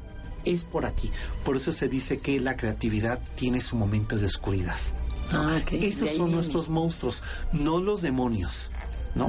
[0.44, 1.10] es por aquí.
[1.44, 4.76] Por eso se dice que la creatividad tiene su momento de oscuridad.
[5.32, 8.70] Ah, Esos son nuestros monstruos, no los demonios.
[9.14, 9.28] ¿no?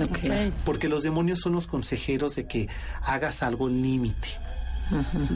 [0.65, 2.67] Porque los demonios son los consejeros de que
[3.01, 4.27] hagas algo límite.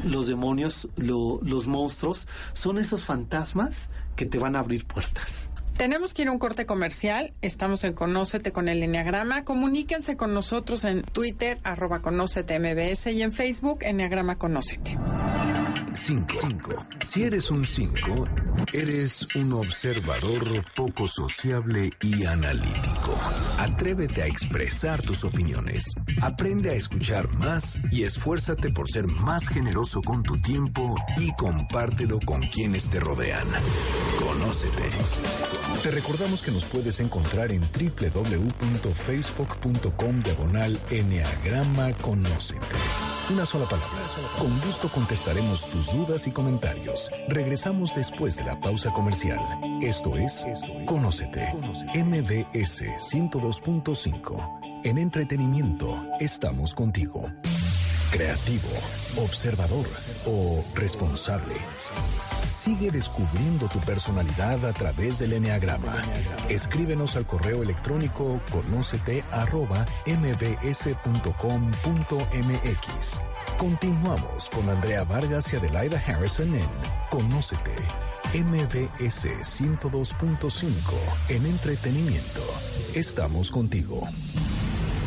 [0.06, 5.50] Los demonios, los monstruos, son esos fantasmas que te van a abrir puertas.
[5.82, 7.34] Tenemos que ir a un corte comercial.
[7.42, 9.44] Estamos en Conócete con el Enneagrama.
[9.44, 14.96] Comuníquense con nosotros en Twitter, arroba Conócete MBS y en Facebook, Enneagrama Conócete.
[15.94, 16.86] 5.
[17.02, 18.28] Si eres un 5,
[18.74, 23.18] eres un observador poco sociable y analítico.
[23.58, 25.84] Atrévete a expresar tus opiniones.
[26.22, 32.20] Aprende a escuchar más y esfuérzate por ser más generoso con tu tiempo y compártelo
[32.26, 33.48] con quienes te rodean.
[34.20, 34.90] Conócete.
[35.84, 42.68] Te recordamos que nos puedes encontrar en www.facebook.com diagonal Enneagrama Conócete.
[43.32, 43.88] Una sola palabra.
[44.38, 47.10] Con gusto contestaremos tus dudas y comentarios.
[47.30, 49.40] Regresamos después de la pausa comercial.
[49.82, 50.46] Esto es
[50.86, 51.52] Conócete.
[51.96, 54.84] MBS 102.5.
[54.84, 57.32] En entretenimiento estamos contigo.
[58.12, 58.70] Creativo,
[59.18, 59.88] observador
[60.28, 61.56] o responsable.
[62.72, 65.94] Sigue descubriendo tu personalidad a través del Enneagrama.
[66.48, 71.12] Escríbenos al correo electrónico conócete arroba mbs.com.mx.
[73.58, 76.70] Continuamos con Andrea Vargas y Adelaida Harrison en
[77.10, 77.76] Conócete.
[78.34, 80.72] MBS 102.5
[81.28, 82.40] en entretenimiento.
[82.96, 84.08] Estamos contigo.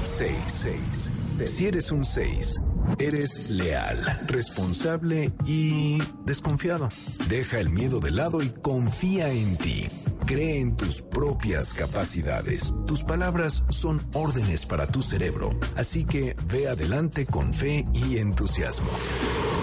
[0.04, 1.13] 66.
[1.46, 2.62] Si eres un 6,
[2.98, 6.88] eres leal, responsable y desconfiado.
[7.28, 9.88] Deja el miedo de lado y confía en ti.
[10.26, 12.72] Cree en tus propias capacidades.
[12.86, 18.88] Tus palabras son órdenes para tu cerebro, así que ve adelante con fe y entusiasmo.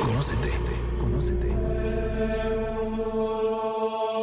[0.06, 0.50] Conócete,
[1.00, 1.31] conócete.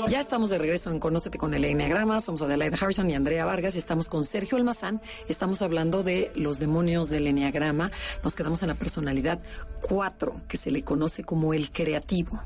[0.09, 2.23] Ya estamos de regreso en Conócete con el Enneagrama.
[2.23, 3.77] Somos Adelaide Harrison y Andrea Vargas.
[3.77, 5.03] Estamos con Sergio Almazán.
[5.29, 7.91] Estamos hablando de los demonios del Enneagrama.
[8.25, 9.39] Nos quedamos en la personalidad
[9.83, 12.41] 4, que se le conoce como el creativo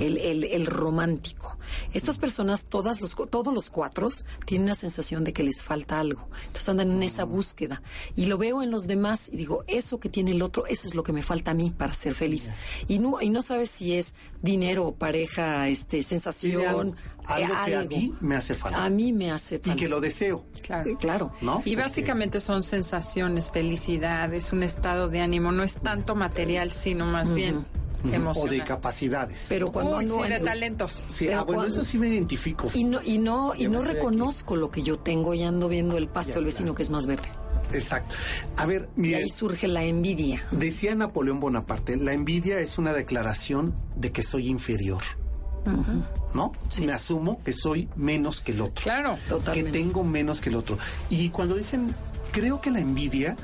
[0.00, 1.56] el, el, romántico.
[1.92, 4.08] Estas personas, todas los, todos los cuatro,
[4.44, 6.28] tienen una sensación de que les falta algo.
[6.46, 7.82] Entonces andan en esa búsqueda.
[8.16, 10.94] Y lo veo en los demás y digo, eso que tiene el otro, eso es
[10.94, 12.48] lo que me falta a mí para ser feliz.
[12.86, 16.96] Y no, y no sabes si es dinero, pareja, este, sensación.
[17.24, 18.84] algo, que a mí me hace falta.
[18.84, 19.72] A mí me hace falta.
[19.72, 20.44] Y que lo deseo.
[20.62, 20.98] Claro.
[20.98, 21.32] claro.
[21.40, 21.62] ¿No?
[21.64, 27.06] Y básicamente son sensaciones, felicidad, es un estado de ánimo, no es tanto material, sino
[27.06, 27.64] más bien
[28.34, 29.46] o de capacidades.
[29.48, 31.02] Pero cuando no de talentos.
[31.08, 32.70] Sí, ah, bueno, eso sí me identifico.
[32.74, 36.08] Y no y no y no reconozco lo que yo tengo y ando viendo el
[36.08, 37.28] pasto del vecino que es más verde.
[37.72, 38.14] Exacto.
[38.56, 40.44] A ver, y ahí surge la envidia.
[40.50, 45.02] Decía Napoleón Bonaparte, la envidia es una declaración de que soy inferior.
[46.32, 46.52] ¿No?
[46.80, 48.82] Me asumo que soy menos que el otro.
[48.82, 49.72] Claro, totalmente.
[49.72, 50.78] Que tengo menos que el otro.
[51.10, 51.94] Y cuando dicen,
[52.32, 53.36] creo que la envidia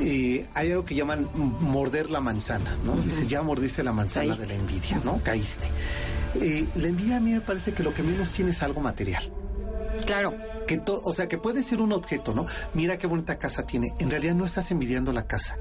[0.00, 2.96] eh, hay algo que llaman morder la manzana, ¿no?
[2.96, 5.20] Dice, ya mordiste la manzana de la envidia, ¿no?
[5.22, 5.66] Caíste.
[6.40, 9.30] Eh, la envidia a mí me parece que lo que menos tiene es algo material.
[10.06, 10.34] Claro.
[10.66, 12.46] Que o sea, que puede ser un objeto, ¿no?
[12.74, 13.92] Mira qué bonita casa tiene.
[13.98, 15.56] En realidad no estás envidiando la casa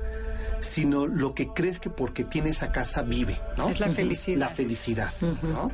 [0.62, 3.68] sino lo que crees que porque tiene esa casa vive, ¿no?
[3.68, 4.38] Es la felicidad.
[4.38, 5.72] La felicidad, ¿no?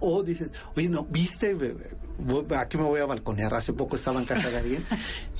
[0.00, 1.56] o dices, oye, no, viste,
[2.56, 3.54] aquí me voy a balconear.
[3.54, 4.84] Hace poco estaba en casa de alguien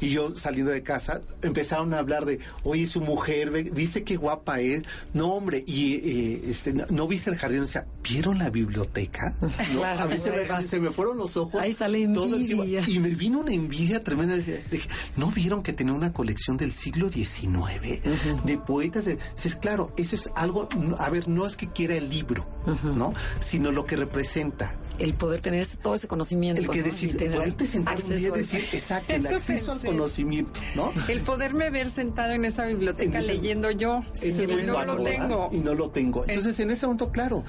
[0.00, 4.60] y yo saliendo de casa empezaron a hablar de, oye, su mujer, ¿viste qué guapa
[4.60, 4.84] es?
[5.12, 9.34] No, hombre, y eh, este, no, viste el jardín, o sea, ¿vieron la biblioteca?
[9.98, 10.32] a veces
[10.68, 11.60] se, me, fueron los ojos.
[11.60, 12.82] Ahí está la envidia.
[12.86, 14.34] y me vino una envidia tremenda.
[14.34, 18.00] Dije, ¿no vieron que tenía una colección del siglo XIX
[18.44, 19.06] de poetas?
[19.06, 22.46] Es claro, eso es algo, a ver, no es que quiera el libro,
[22.82, 23.14] ¿no?
[23.40, 24.78] Sino lo que representa.
[24.98, 28.64] El poder tener todo ese conocimiento el que decir, poderte sentar un día y decir,
[28.72, 30.92] exacto, el acceso al conocimiento, ¿no?
[31.08, 34.30] El poderme ver sentado en esa biblioteca leyendo yo, y
[34.64, 35.48] no lo tengo.
[35.52, 36.24] Y no lo tengo.
[36.26, 37.44] Entonces, en ese momento, claro,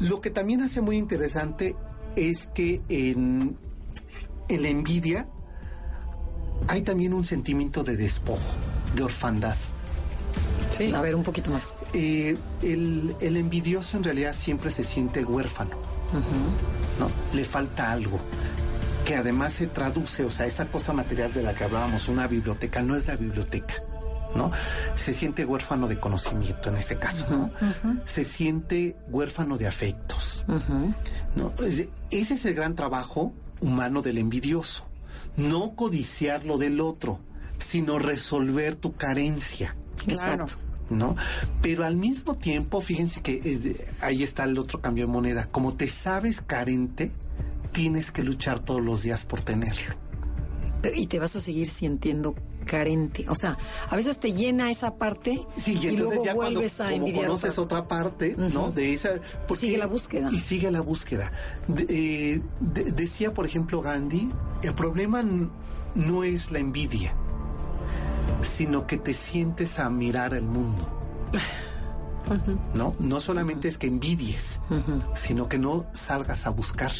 [0.00, 1.76] lo que también hace muy interesante
[2.16, 3.56] es que en,
[4.48, 5.28] en la envidia
[6.68, 8.54] hay también un sentimiento de despojo.
[8.94, 9.56] de orfandad.
[10.76, 10.92] Sí.
[10.92, 11.74] A ver, un poquito más.
[11.94, 15.76] Eh, el, el, envidioso en realidad siempre se siente huérfano.
[16.98, 17.10] ¿no?
[17.34, 18.20] Le falta algo
[19.06, 22.82] que además se traduce, o sea, esa cosa material de la que hablábamos, una biblioteca,
[22.82, 23.74] no es la biblioteca.
[24.34, 24.50] ¿no?
[24.96, 27.50] Se siente huérfano de conocimiento en este caso, ¿no?
[28.04, 30.44] Se siente huérfano de afectos,
[31.34, 31.52] ¿no?
[32.10, 34.86] Ese es el gran trabajo humano del envidioso.
[35.36, 37.20] No codiciar lo del otro,
[37.58, 39.76] sino resolver tu carencia.
[40.04, 40.46] Claro.
[40.90, 41.16] ¿no?
[41.62, 45.46] Pero al mismo tiempo, fíjense que eh, ahí está el otro cambio de moneda.
[45.46, 47.10] Como te sabes carente,
[47.72, 49.94] tienes que luchar todos los días por tenerlo.
[50.94, 53.26] Y te vas a seguir sintiendo carente.
[53.28, 57.88] O sea, a veces te llena esa parte y, luego vuelves a como conoces otra,
[57.88, 58.70] parte, ¿no?
[58.70, 59.20] De esa
[59.54, 60.28] sigue la búsqueda.
[60.30, 61.32] Y sigue la búsqueda.
[61.88, 64.30] Eh, decía, por ejemplo, Gandhi,
[64.62, 65.24] el problema
[65.94, 67.14] no es la envidia
[68.42, 70.92] sino que te sientes a mirar el mundo.
[72.74, 72.96] ¿No?
[72.98, 74.60] No solamente es que envidies,
[75.14, 76.90] sino que no salgas a buscar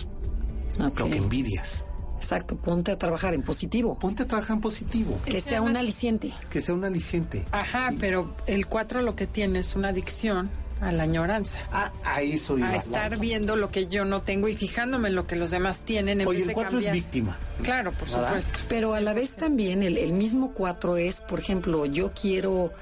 [0.78, 1.84] lo que envidias.
[2.16, 3.98] Exacto, ponte a trabajar en positivo.
[3.98, 5.18] Ponte a trabajar en positivo.
[5.24, 6.32] Que sea un aliciente.
[6.48, 7.44] Que sea un aliciente.
[7.50, 10.48] Ajá, pero el 4 lo que tiene es una adicción
[10.80, 11.58] a la añoranza.
[11.72, 15.26] Ah, a eso A estar viendo lo que yo no tengo y fijándome en lo
[15.26, 17.38] que los demás tienen en Oye, el 4 es víctima.
[17.62, 18.58] Claro, por supuesto.
[18.68, 22.72] Pero a la vez también el, el mismo 4 es, por ejemplo, yo quiero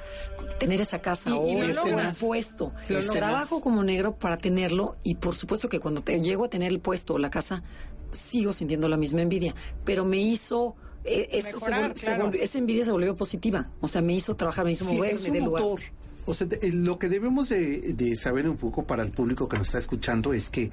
[0.59, 2.73] tener esa casa o este puesto.
[3.13, 6.81] trabajo como negro para tenerlo y por supuesto que cuando te llego a tener el
[6.81, 7.63] puesto o la casa,
[8.13, 9.55] sigo sintiendo la misma envidia.
[9.85, 10.77] Pero me hizo...
[11.07, 11.29] Eh,
[12.41, 13.69] esa envidia se volvió positiva.
[13.81, 15.63] O sea, me hizo trabajar, me hizo moverme del lugar.
[16.27, 19.79] O sea, lo que debemos de, saber un poco para el público que nos está
[19.79, 20.71] escuchando es que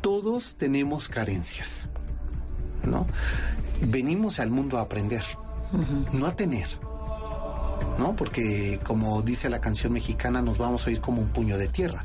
[0.00, 1.88] todos tenemos carencias,
[2.84, 3.06] ¿no?
[3.80, 5.22] Venimos al mundo a aprender,
[6.12, 6.66] no a tener,
[7.98, 8.16] ¿no?
[8.16, 12.04] Porque como dice la canción mexicana, nos vamos a ir como un puño de tierra.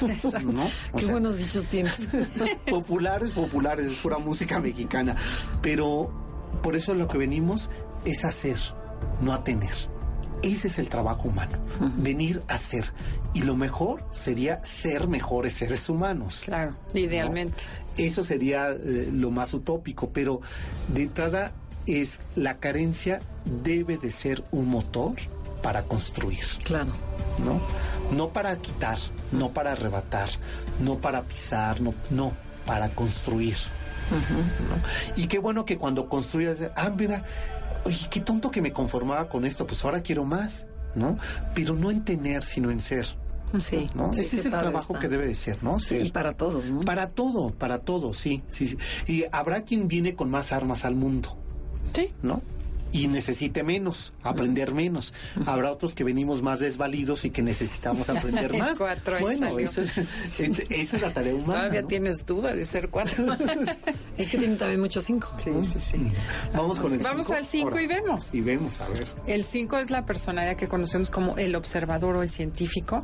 [0.44, 0.66] ¿No?
[0.96, 2.08] Qué buenos dichos tienes.
[2.70, 5.14] populares, populares, es pura música mexicana.
[5.60, 6.10] Pero
[6.62, 7.70] por eso lo que venimos
[8.04, 8.58] es a ser,
[9.20, 9.74] no a tener.
[10.42, 11.58] Ese es el trabajo humano,
[11.96, 12.92] venir a ser.
[13.34, 16.42] Y lo mejor sería ser mejores seres humanos.
[16.44, 17.62] Claro, idealmente.
[17.96, 20.40] Eso sería eh, lo más utópico, pero
[20.88, 21.52] de entrada
[21.86, 25.14] es la carencia debe de ser un motor
[25.62, 26.44] para construir.
[26.64, 26.90] Claro.
[27.44, 27.60] ¿No?
[28.16, 28.98] No para quitar,
[29.32, 30.28] no para arrebatar,
[30.80, 32.32] no para pisar, no, no,
[32.66, 33.56] para construir.
[35.16, 37.24] Y qué bueno que cuando construyas, ah, mira,
[37.84, 41.18] oye, qué tonto que me conformaba con esto, pues ahora quiero más, ¿no?
[41.54, 43.06] Pero no en tener, sino en ser.
[43.58, 44.12] Sí, ¿no?
[44.12, 45.80] Ese es el trabajo que debe de ser, ¿no?
[45.80, 46.80] Sí, y para todos, ¿no?
[46.82, 48.78] Para todo, para todo, sí, sí, sí.
[49.06, 51.36] Y habrá quien viene con más armas al mundo.
[51.92, 52.12] Sí.
[52.22, 52.42] ¿No?
[52.92, 55.14] Y necesite menos, aprender menos.
[55.46, 58.78] Habrá otros que venimos más desvalidos y que necesitamos aprender más.
[59.20, 61.60] bueno, esa es, la tarea humana.
[61.60, 63.24] Todavía tienes duda de ser cuatro.
[64.18, 65.28] es que tienen también muchos cinco.
[65.38, 66.12] Sí, sí, sí.
[66.54, 68.30] Vamos con el Vamos al cinco y vemos.
[68.32, 69.06] Y vemos, a ver.
[69.26, 73.02] El cinco es la personalidad que conocemos como el observador o el científico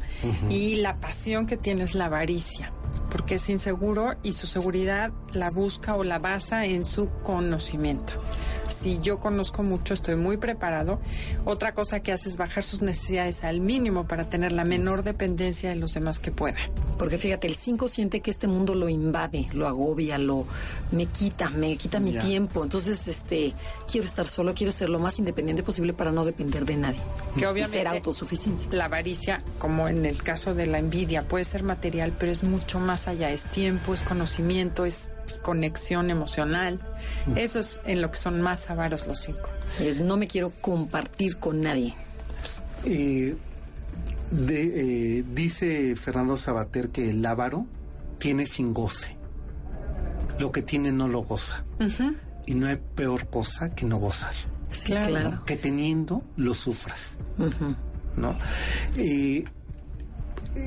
[0.51, 2.73] y la pasión que tiene es la avaricia
[3.11, 8.15] porque es inseguro y su seguridad la busca o la basa en su conocimiento
[8.79, 11.01] si yo conozco mucho, estoy muy preparado.
[11.45, 15.71] Otra cosa que hace es bajar sus necesidades al mínimo para tener la menor dependencia
[15.71, 16.59] de los demás que pueda.
[16.99, 20.47] Porque fíjate, el 5 siente que este mundo lo invade, lo agobia, lo
[20.91, 22.63] me quita, me quita mi tiempo.
[22.63, 23.55] Entonces, este,
[23.91, 27.01] quiero estar solo, quiero ser lo más independiente posible para no depender de nadie.
[27.37, 28.67] Que obviamente ser autosuficiente.
[28.71, 32.79] La avaricia, como en el caso de la envidia, puede ser material, pero es mucho
[32.79, 33.31] más allá.
[33.31, 35.09] Es tiempo, es conocimiento, es
[35.43, 36.81] conexión emocional.
[37.35, 39.51] Eso es en lo que son más avaros los cinco.
[40.03, 41.95] no me quiero compartir con nadie.
[42.85, 43.37] Eh,
[44.31, 47.67] de, eh, dice Fernando Sabater que el avaro
[48.19, 49.17] tiene sin goce.
[50.39, 51.65] Lo que tiene no lo goza.
[52.47, 54.35] Y no hay peor cosa que no gozar.
[54.85, 55.45] claro.
[55.45, 57.19] Que teniendo lo sufras.
[58.17, 58.35] ¿No?
[58.97, 59.45] Eh,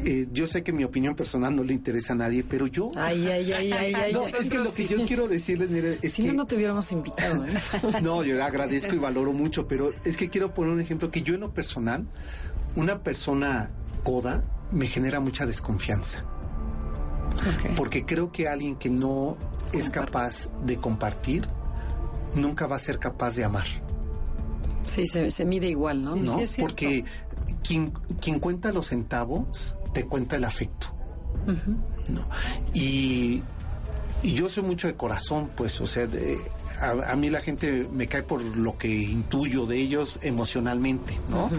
[0.05, 2.91] eh, yo sé que mi opinión personal no le interesa a nadie, pero yo...
[2.95, 4.13] Ay, ay, ay, ay, ay.
[4.13, 6.29] No, es que lo que yo quiero decirles, mire, es si que...
[6.29, 7.45] no, no te hubiéramos invitado.
[7.45, 7.51] ¿eh?
[8.01, 11.33] no, yo agradezco y valoro mucho, pero es que quiero poner un ejemplo que yo
[11.35, 12.07] en lo personal,
[12.75, 13.71] una persona
[14.03, 16.23] coda me genera mucha desconfianza.
[17.75, 19.37] Porque creo que alguien que no
[19.73, 21.47] es capaz de compartir,
[22.35, 23.67] nunca va a ser capaz de amar.
[24.87, 26.15] Sí, se, mide igual, ¿no?
[26.15, 26.39] ¿No?
[26.47, 27.05] Sí, Porque
[27.63, 30.95] quien, quien cuenta los centavos te cuenta el afecto.
[32.07, 32.27] ¿no?
[32.73, 33.43] Y,
[34.23, 36.07] yo soy mucho de corazón, pues, o sea,
[36.81, 41.49] a, mí la gente me cae por lo que intuyo de ellos emocionalmente, ¿no?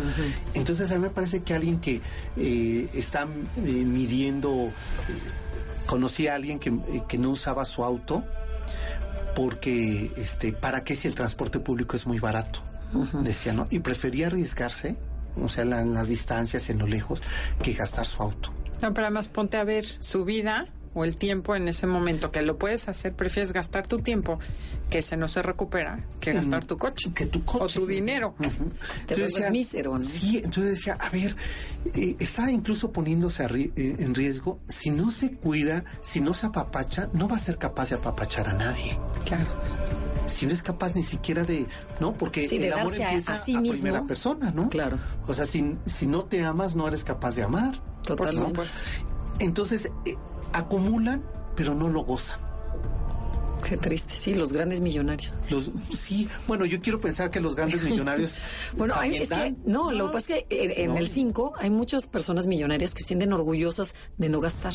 [0.52, 2.02] Entonces a mí me parece que alguien que
[2.36, 4.70] eh, está eh, midiendo,
[5.86, 6.78] conocí a alguien que,
[7.08, 8.24] que no usaba su auto
[9.34, 12.60] porque, este, ¿para qué si el transporte público es muy barato?
[13.22, 13.68] Decía, ¿no?
[13.70, 14.96] Y prefería arriesgarse,
[15.36, 17.22] o sea, las distancias, en lo lejos,
[17.62, 18.52] que gastar su auto.
[18.82, 22.42] No, pero además ponte a ver su vida o el tiempo en ese momento que
[22.42, 24.40] lo puedes hacer, prefieres gastar tu tiempo
[24.88, 27.12] que se no se recupera que gastar tu coche.
[27.14, 27.78] Que tu coche.
[27.78, 28.34] O tu dinero.
[29.06, 30.04] Te decía, mísero, ¿no?
[30.04, 31.36] Sí, entonces decía, a ver,
[31.94, 34.58] eh, está incluso poniéndose eh, en riesgo.
[34.68, 38.48] Si no se cuida, si no se apapacha, no va a ser capaz de apapachar
[38.48, 38.98] a nadie.
[39.24, 41.66] Claro si no es capaz ni siquiera de,
[42.00, 42.12] ¿no?
[42.12, 44.68] Porque el amor empieza a, sí a primera persona, ¿no?
[44.68, 44.98] Claro.
[45.26, 47.80] O sea, si, si no te amas, no eres capaz de amar.
[48.02, 48.60] Totalmente.
[49.38, 50.16] Entonces, eh,
[50.52, 51.22] acumulan,
[51.56, 52.49] pero no lo gozan.
[53.66, 55.34] Qué triste, sí, los grandes millonarios.
[55.48, 58.38] Los, sí, bueno, yo quiero pensar que los grandes millonarios.
[58.76, 62.06] bueno, hay, es que, no, lo que pasa es que en, el 5 hay muchas
[62.06, 64.74] personas millonarias que se sienten orgullosas de no gastar.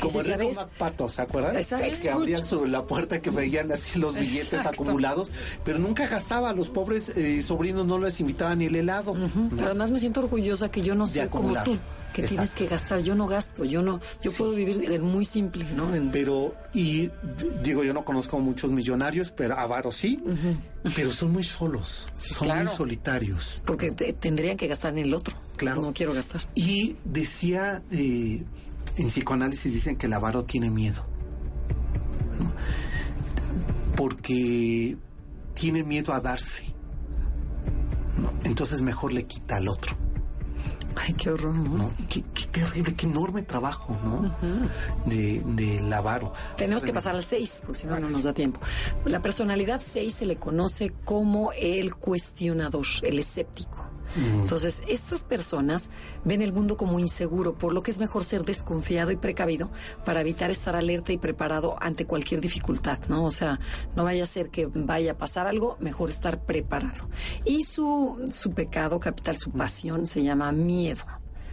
[0.00, 1.56] como el ves, Pato, ¿se acuerdan?
[1.56, 1.96] Exacto.
[2.00, 5.30] Que abrían sobre la puerta que veían así los billetes acumulados,
[5.64, 6.52] pero nunca gastaba.
[6.52, 9.14] Los pobres eh, sobrinos no les invitaban ni el helado.
[9.50, 11.78] Pero además me siento orgullosa que yo no soy como tú
[12.16, 13.00] que tienes que gastar.
[13.00, 15.90] Yo no gasto, yo no, yo puedo vivir muy simple, ¿no?
[16.12, 17.10] Pero, y
[17.62, 20.22] digo, yo no conozco muchos millonarios, pero Avaro sí,
[20.94, 23.62] pero son muy solos, son muy solitarios.
[23.66, 25.36] Porque tendrían que gastar en el otro.
[25.56, 25.82] Claro.
[25.82, 26.40] No quiero gastar.
[26.54, 28.44] Y decía, eh,
[28.96, 31.04] en psicoanálisis dicen que el avaro tiene miedo.
[33.96, 34.96] Porque
[35.54, 36.74] tiene miedo a darse.
[38.44, 40.05] Entonces mejor le quita al otro.
[40.96, 41.90] Ay, qué horror, ¿no?
[42.08, 44.34] qué, terrible, qué enorme trabajo, ¿no?
[45.04, 46.32] de, de lavaro.
[46.56, 48.60] Tenemos que pasar al 6, porque si no, no nos da tiempo.
[49.04, 53.85] La personalidad 6 se le conoce como el cuestionador, el escéptico.
[54.16, 55.90] Entonces, estas personas
[56.24, 59.70] ven el mundo como inseguro, por lo que es mejor ser desconfiado y precavido
[60.04, 63.24] para evitar estar alerta y preparado ante cualquier dificultad, ¿no?
[63.24, 63.60] O sea,
[63.94, 67.08] no vaya a ser que vaya a pasar algo, mejor estar preparado.
[67.44, 71.04] Y su, su pecado capital, su pasión, se llama miedo.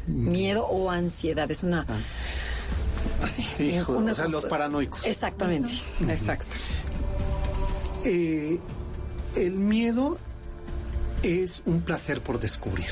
[0.08, 1.50] Miedo o ansiedad.
[1.50, 1.86] Es una...
[1.88, 2.00] Ah.
[3.28, 5.06] Sí, o sea, los paranoicos.
[5.06, 5.72] Exactamente,
[6.10, 6.56] exacto.
[8.06, 8.60] Eh,
[9.36, 10.18] el miedo
[11.24, 12.90] es un placer por descubrir.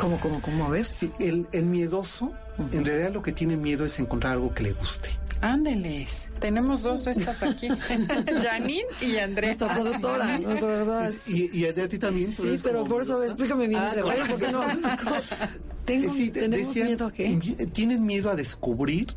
[0.00, 0.66] ¿Cómo, cómo, cómo?
[0.66, 0.84] A ver.
[0.84, 2.32] Sí, el, el miedoso,
[2.72, 5.10] en realidad lo que tiene miedo es encontrar algo que le guste.
[5.40, 7.68] Ándeles, tenemos dos de estas aquí,
[8.42, 9.50] Janine y Andrea.
[9.50, 11.14] Nuestra productora, verdad.
[11.28, 12.32] Y, y, a ti también.
[12.32, 14.64] Sí, pero por eso explícame bien ah, ese rollo, porque no...
[15.84, 17.68] Tengo, sí, ¿Tenemos miedo a qué?
[17.72, 19.14] Tienen miedo a descubrir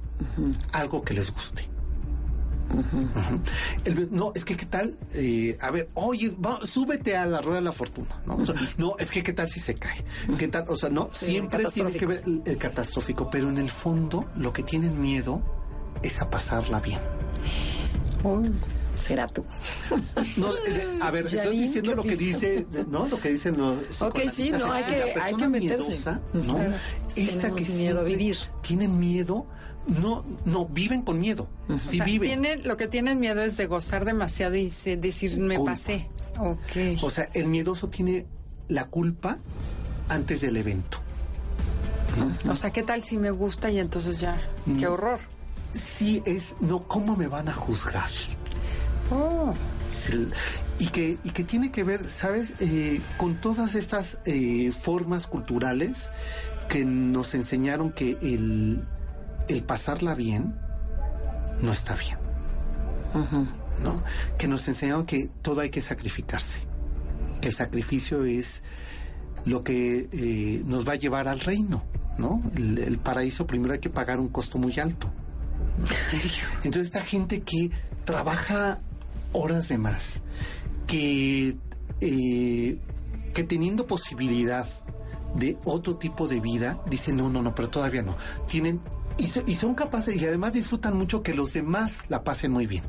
[0.72, 1.68] algo que les guste
[4.12, 7.72] no, es que qué tal, eh, a ver, oye, súbete a la rueda de la
[7.72, 8.38] fortuna, ¿no?
[8.78, 10.04] no, es que qué tal si se cae,
[10.38, 14.26] qué tal, o sea, no, siempre tiene que ver el, catastrófico, pero en el fondo
[14.36, 15.42] lo que tienen miedo
[16.02, 17.00] es a pasarla bien.
[19.02, 19.44] Será tú.
[20.38, 20.54] No,
[21.02, 23.08] a ver, estoy diciendo lo que dice, ¿no?
[23.08, 24.02] Lo que dicen los.
[24.02, 26.12] Ok, sí, no, hay que, hay que meterse.
[26.34, 26.58] ¿no?
[27.16, 28.38] Esta que miedo a vivir.
[28.62, 29.46] Tienen miedo
[29.88, 31.50] no, no, viven con miedo.
[31.80, 32.42] Sí viven.
[32.42, 36.08] Tienen, lo que tienen miedo es de gozar demasiado y decir, me pasé.
[36.38, 36.98] Okay.
[37.02, 38.26] O sea, el miedoso tiene
[38.68, 39.38] la culpa
[40.10, 41.00] antes del evento.
[42.48, 44.40] O sea, ¿qué tal si me gusta y entonces ya?
[44.66, 44.92] ¡Qué mm.
[44.92, 45.20] horror!
[45.72, 48.10] Sí, es, no, ¿cómo me van a juzgar?
[49.12, 49.54] Oh.
[50.80, 52.54] y, que, y que tiene que ver, ¿sabes?
[52.60, 56.12] Eh, con todas estas eh, formas culturales
[56.70, 58.86] que nos enseñaron que el,
[59.50, 60.56] el pasarla bien
[61.62, 62.18] no está bien.
[63.84, 64.04] ¿No?
[64.38, 66.62] Que nos enseñaron que todo hay que sacrificarse.
[67.42, 68.64] Que el sacrificio es
[69.46, 71.84] lo que eh, nos va a llevar al reino,
[72.18, 72.42] ¿no?
[72.56, 75.12] El, paraíso primero hay que pagar un costo muy alto.
[76.64, 77.72] Entonces esta gente que
[78.06, 78.80] trabaja
[79.34, 80.22] horas de más,
[80.88, 81.58] que,
[82.02, 82.80] eh,
[83.34, 84.68] que teniendo posibilidad
[85.36, 88.18] de otro tipo de vida, dice no, no, no, pero todavía no.
[88.48, 88.82] Tienen
[89.18, 92.84] y, son capaces y además disfrutan mucho que los demás la pasen muy bien.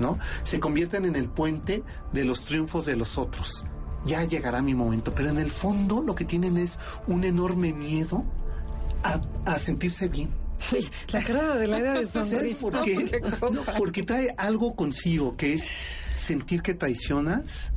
[0.00, 0.18] ¿No?
[0.42, 3.64] Se convierten en el puente de los triunfos de los otros.
[4.04, 8.24] Ya llegará mi momento, pero en el fondo lo que tienen es un enorme miedo
[9.04, 10.30] a, sentirse bien.
[11.08, 13.20] La cara de la de ¿Sabes por qué?
[13.76, 15.68] porque trae algo consigo que es
[16.16, 17.72] sentir que traicionas,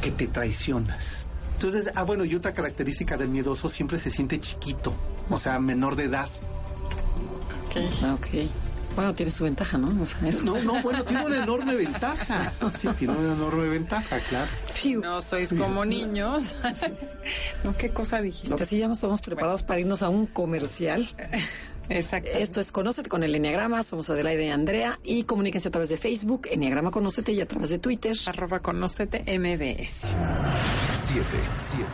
[0.00, 1.26] que te traicionas.
[1.54, 4.94] Entonces, ah, bueno, y otra característica del miedoso siempre se siente chiquito,
[5.30, 6.28] o sea, menor de edad.
[8.14, 8.48] Ok.
[8.96, 9.90] Bueno, tiene su ventaja, ¿no?
[9.90, 12.52] No, no, bueno, tiene una enorme ventaja.
[12.76, 14.50] Sí, tiene una enorme ventaja, claro.
[15.02, 16.56] No sois como niños.
[17.64, 18.62] no, ¿qué cosa dijiste?
[18.62, 21.06] Así ya estamos preparados para irnos a un comercial.
[21.88, 22.30] Exacto.
[22.32, 23.82] Esto es Conócete con el Enneagrama.
[23.82, 24.98] Somos Adelaide y Andrea.
[25.04, 28.16] Y comuníquense a través de Facebook, Enneagrama Conócete, y a través de Twitter.
[28.26, 30.08] Arroba Conócete MBS.
[31.06, 31.24] 7.
[31.56, 31.86] 7.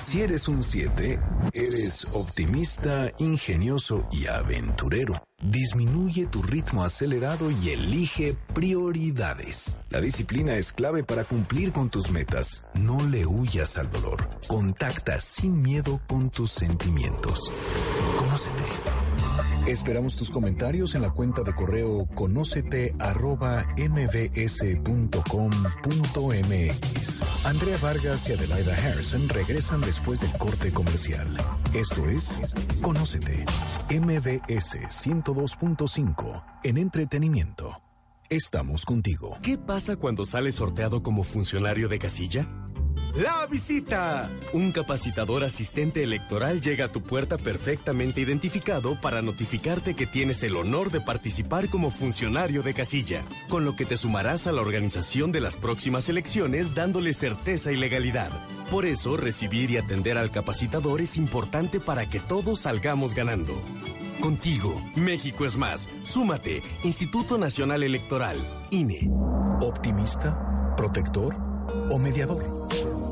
[0.00, 1.20] Si eres un 7,
[1.52, 5.22] eres optimista, ingenioso y aventurero.
[5.40, 9.76] Disminuye tu ritmo acelerado y elige prioridades.
[9.90, 12.64] La disciplina es clave para cumplir con tus metas.
[12.74, 14.28] No le huyas al dolor.
[14.48, 17.52] Contacta sin miedo con tus sentimientos.
[18.18, 18.64] Conócete.
[19.66, 22.94] Esperamos tus comentarios en la cuenta de correo conócete.
[27.44, 31.26] Andrea Vargas y Adelaida Harrison regresan después del corte comercial.
[31.74, 32.38] Esto es
[32.80, 33.44] Conócete,
[33.90, 37.82] MBS 102.5 en entretenimiento.
[38.28, 39.36] Estamos contigo.
[39.42, 42.46] ¿Qué pasa cuando sales sorteado como funcionario de casilla?
[43.16, 44.28] La visita.
[44.52, 50.54] Un capacitador asistente electoral llega a tu puerta perfectamente identificado para notificarte que tienes el
[50.54, 55.32] honor de participar como funcionario de casilla, con lo que te sumarás a la organización
[55.32, 58.30] de las próximas elecciones dándole certeza y legalidad.
[58.70, 63.54] Por eso, recibir y atender al capacitador es importante para que todos salgamos ganando.
[64.20, 65.88] Contigo, México es más.
[66.02, 68.36] Súmate, Instituto Nacional Electoral,
[68.70, 69.08] INE.
[69.62, 70.74] ¿Optimista?
[70.76, 71.34] ¿Protector?
[71.90, 73.05] ¿O mediador?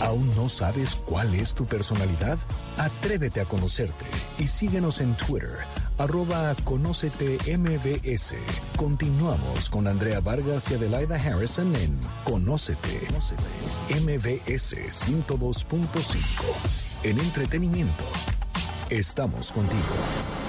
[0.00, 2.38] ¿Aún no sabes cuál es tu personalidad?
[2.76, 4.04] Atrévete a conocerte
[4.38, 5.56] y síguenos en Twitter,
[5.98, 8.34] arroba Conócete MBS.
[8.76, 13.06] Continuamos con Andrea Vargas y Adelaida Harrison en Conócete,
[13.90, 14.76] MBS
[15.06, 16.18] 102.5.
[17.04, 18.04] En entretenimiento,
[18.90, 20.43] estamos contigo.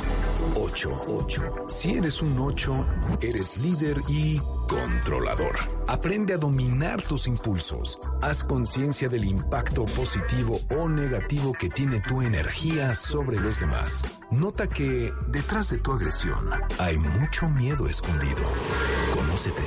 [0.53, 1.01] 8.
[1.07, 1.65] 8.
[1.67, 2.85] Si eres un 8,
[3.21, 5.55] eres líder y controlador.
[5.87, 7.99] Aprende a dominar tus impulsos.
[8.21, 14.03] Haz conciencia del impacto positivo o negativo que tiene tu energía sobre los demás.
[14.31, 16.37] Nota que detrás de tu agresión
[16.79, 18.43] hay mucho miedo escondido.
[19.13, 19.63] Conócete.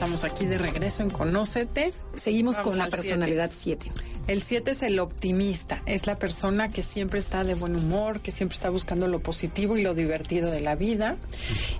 [0.00, 1.92] Estamos aquí de regreso en Conócete.
[2.14, 3.90] Seguimos con la personalidad 7.
[4.28, 8.30] El 7 es el optimista, es la persona que siempre está de buen humor, que
[8.30, 11.18] siempre está buscando lo positivo y lo divertido de la vida.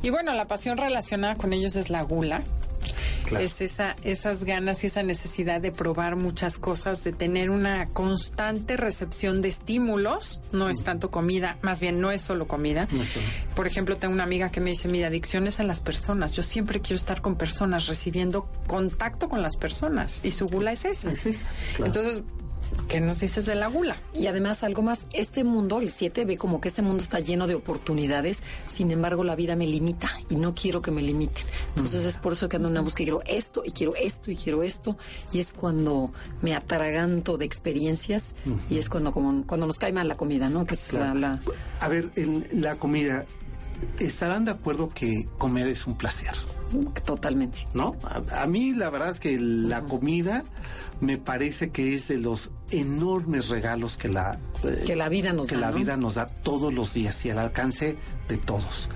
[0.02, 2.42] Y bueno, la pasión relacionada con ellos es la gula,
[3.38, 8.76] es esa, esas ganas y esa necesidad de probar muchas cosas, de tener una constante
[8.76, 10.40] recepción de estímulos.
[10.52, 12.88] No es tanto comida, más bien no es solo comida.
[13.54, 16.32] Por ejemplo, tengo una amiga que me dice, mi adicción es a las personas.
[16.32, 20.20] Yo siempre quiero estar con personas, recibiendo contacto con las personas.
[20.22, 21.10] Y su gula es esa.
[21.78, 22.22] Entonces,
[22.88, 23.96] ¿Qué nos dices de la gula?
[24.14, 27.46] Y además algo más, este mundo, el 7, ve como que este mundo está lleno
[27.46, 31.44] de oportunidades, sin embargo la vida me limita y no quiero que me limiten.
[31.68, 34.36] Entonces es por eso que ando en una búsqueda, quiero esto y quiero esto y
[34.36, 34.98] quiero esto
[35.32, 36.10] y es cuando
[36.42, 38.34] me atraganto de experiencias
[38.68, 40.66] y es cuando como cuando nos cae mal la comida, ¿no?
[40.66, 41.40] Que es la,
[41.80, 43.24] A ver, en la comida,
[43.98, 46.32] ¿estarán de acuerdo que comer es un placer?
[47.04, 47.66] Totalmente.
[47.74, 47.96] ¿No?
[48.30, 50.44] A, mí la verdad es que la comida
[51.00, 55.48] me parece que es de los enormes regalos que la eh, que la vida nos
[55.48, 57.96] que da, la vida nos da todos los días y al alcance
[58.28, 58.88] de todos.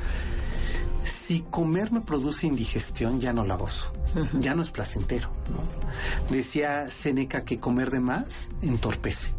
[1.05, 3.93] Si comer me produce indigestión, ya no la gozo.
[4.39, 6.35] Ya no es placentero, ¿no?
[6.35, 9.34] Decía Seneca que comer de más entorpece.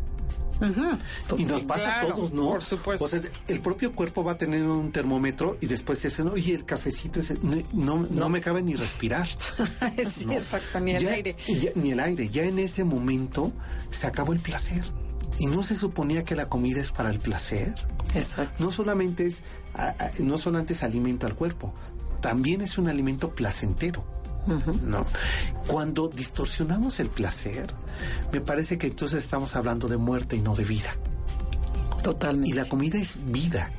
[1.38, 2.50] Y nos pasa a todos, ¿no?
[2.50, 3.06] Por supuesto.
[3.06, 6.66] O sea, el propio cuerpo va a tener un termómetro y después ese, oye, el
[6.66, 7.38] cafecito ese,
[7.74, 9.28] no, no, me cabe ni respirar.
[10.18, 11.36] sí, exacto, ni el aire.
[11.76, 12.30] ni el aire.
[12.30, 13.52] Ya en ese momento
[13.92, 14.84] se acabó el placer.
[15.38, 17.76] Y no se suponía que la comida es para el placer.
[18.14, 18.64] Exacto.
[18.64, 19.44] No solamente es,
[20.20, 21.74] no solamente es alimento al cuerpo,
[22.22, 24.15] también es un alimento placentero.
[24.84, 25.06] ¿No?
[25.68, 27.68] Cuando distorsionamos el placer,
[28.32, 30.94] me parece que entonces estamos hablando de muerte y no de vida.
[32.04, 32.50] Totalmente.
[32.50, 33.72] Y la comida es vida.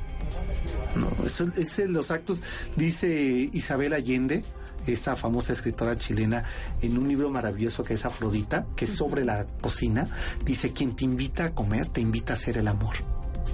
[0.95, 2.41] No, eso es los actos,
[2.75, 4.43] dice Isabel Allende,
[4.87, 6.43] esta famosa escritora chilena,
[6.81, 10.09] en un libro maravilloso que es Afrodita, que es sobre la cocina,
[10.43, 12.95] dice, quien te invita a comer, te invita a hacer el amor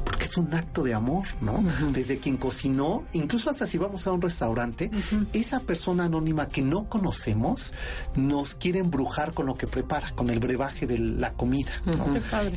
[0.04, 1.64] porque es un acto de amor, ¿no?
[1.92, 4.90] Desde quien cocinó, incluso hasta si vamos a un restaurante,
[5.34, 7.74] esa persona anónima que no conocemos
[8.16, 12.08] nos quiere embrujar con lo que prepara, con el brebaje de la comida, ¿no?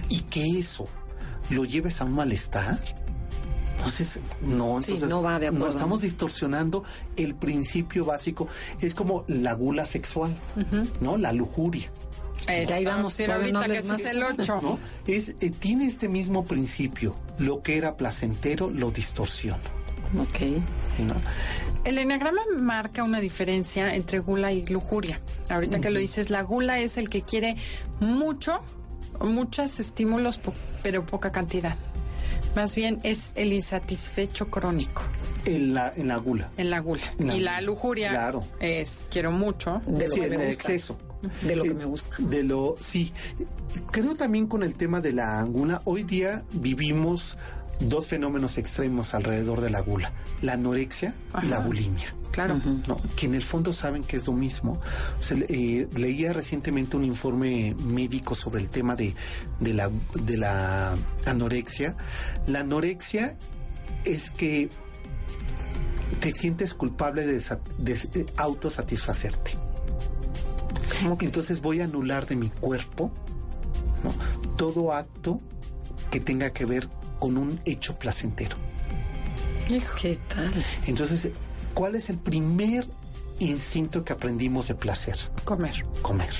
[0.08, 0.88] Y que eso
[1.50, 2.78] lo lleves a un malestar.
[3.76, 6.82] Entonces, no, entonces no, va de no estamos distorsionando
[7.16, 8.48] el principio básico.
[8.80, 10.34] Es como la gula sexual,
[11.00, 11.16] ¿no?
[11.16, 11.90] La lujuria.
[12.46, 14.78] Ya íbamos, ahorita que es el 8.
[15.06, 17.14] Es, eh, tiene este mismo principio.
[17.38, 19.62] Lo que era placentero lo distorsiona.
[20.18, 20.62] Ok.
[21.84, 25.20] El enneagrama marca una diferencia entre gula y lujuria.
[25.50, 27.56] Ahorita que lo dices, la gula es el que quiere
[28.00, 28.60] mucho,
[29.20, 30.40] muchos estímulos,
[30.82, 31.76] pero poca cantidad.
[32.54, 35.02] Más bien es el insatisfecho crónico.
[35.44, 36.50] En la, en la gula.
[36.56, 37.02] En la gula.
[37.18, 38.44] y la lujuria claro.
[38.60, 39.82] es quiero mucho.
[39.86, 40.98] De lo que me exceso.
[41.42, 42.16] De lo que eh, me gusta.
[42.18, 43.12] De lo, sí.
[43.90, 47.36] Creo también con el tema de la gula, hoy día vivimos
[47.80, 50.12] dos fenómenos extremos alrededor de la gula,
[50.42, 52.14] la anorexia y la bulimia.
[52.30, 52.60] Claro.
[52.86, 52.98] ¿no?
[53.16, 54.78] Que en el fondo saben que es lo mismo.
[55.30, 59.14] Eh, leía recientemente un informe médico sobre el tema de,
[59.58, 61.96] de, la, de la anorexia.
[62.46, 63.38] La anorexia
[64.04, 64.68] es que
[66.20, 67.42] te sientes culpable de,
[67.78, 69.65] de autosatisfacerte.
[71.20, 73.12] Entonces voy a anular de mi cuerpo
[74.56, 75.40] todo acto
[76.10, 76.88] que tenga que ver
[77.18, 78.56] con un hecho placentero.
[80.00, 80.52] ¿Qué tal?
[80.86, 81.32] Entonces,
[81.74, 82.86] ¿cuál es el primer
[83.40, 85.18] instinto que aprendimos de placer?
[85.44, 85.84] Comer.
[86.02, 86.30] Comer.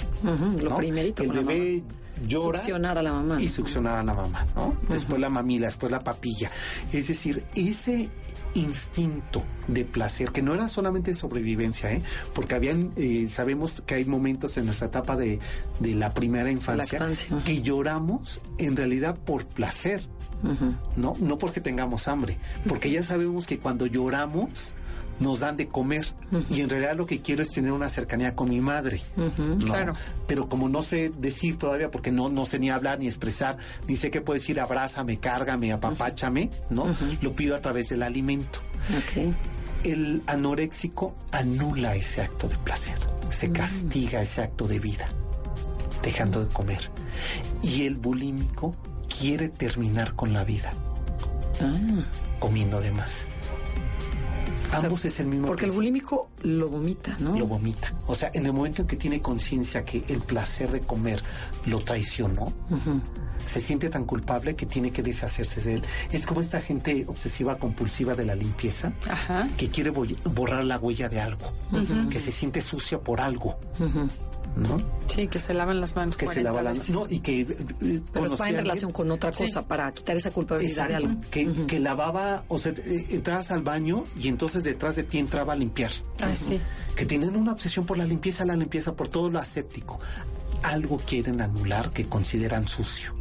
[0.63, 1.23] lo primerito.
[1.23, 1.83] El bebé
[2.27, 3.43] llora succionar a la mamá.
[3.43, 4.77] y succionar a la mamá, ¿no?
[4.89, 6.51] Después la mamila, después la papilla.
[6.93, 8.11] Es decir, ese
[8.57, 12.03] instinto de placer, que no era solamente sobrevivencia, ¿eh?
[12.35, 15.39] porque habían, eh, sabemos que hay momentos en nuestra etapa de,
[15.81, 16.99] de la primera infancia
[17.45, 20.07] que lloramos en realidad por placer,
[20.97, 22.39] no, no porque tengamos hambre,
[22.69, 24.75] porque ya sabemos que cuando lloramos
[25.21, 26.07] nos dan de comer
[26.51, 29.01] y en realidad lo que quiero es tener una cercanía con mi madre.
[29.65, 29.95] Claro.
[30.27, 33.57] Pero como no sé decir todavía porque no no sé ni hablar ni expresar,
[33.89, 36.87] ni sé que puedo decir abrázame, cárgame, apapáchame, ¿no?
[37.21, 38.61] Lo pido a través del alimento.
[39.85, 42.97] El anoréxico anula ese acto de placer,
[43.31, 45.07] se castiga ese acto de vida,
[46.03, 46.91] dejando de comer.
[47.63, 48.75] Y el bulímico
[49.19, 50.73] quiere terminar con la vida,
[51.61, 51.77] ah.
[52.41, 53.27] comiendo de más.
[54.73, 55.47] Ambos es el mismo.
[55.47, 57.37] Porque el bulímico lo vomita, ¿no?
[57.37, 57.93] Lo vomita.
[58.07, 61.23] O sea, en el momento en que tiene conciencia que el placer de comer
[61.67, 62.53] lo traicionó,
[63.45, 65.83] se siente tan culpable que tiene que deshacerse de él.
[66.11, 68.93] Es como esta gente obsesiva compulsiva de la limpieza,
[69.57, 71.53] que quiere borrar la huella de algo,
[72.11, 73.59] que se siente sucia por algo.
[74.57, 74.81] ¿No?
[75.07, 76.17] Sí, que se lavan las manos.
[76.17, 77.41] Que se lavan las no, y que.
[77.41, 81.21] Eh, Pero va en relación con otra cosa para quitar esa culpabilidad de algo.
[81.31, 85.53] Que, que, lavaba, o sea, eh, entrabas al baño y entonces detrás de ti entraba
[85.53, 85.91] a limpiar.
[86.21, 86.61] Ah, sí.
[86.97, 90.01] Que tienen una obsesión por la limpieza, la limpieza, por todo lo aséptico.
[90.63, 93.13] Algo quieren anular que consideran sucio.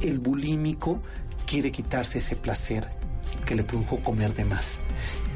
[0.00, 1.00] El bulímico
[1.46, 2.88] quiere quitarse ese placer
[3.44, 4.78] que le produjo comer de más.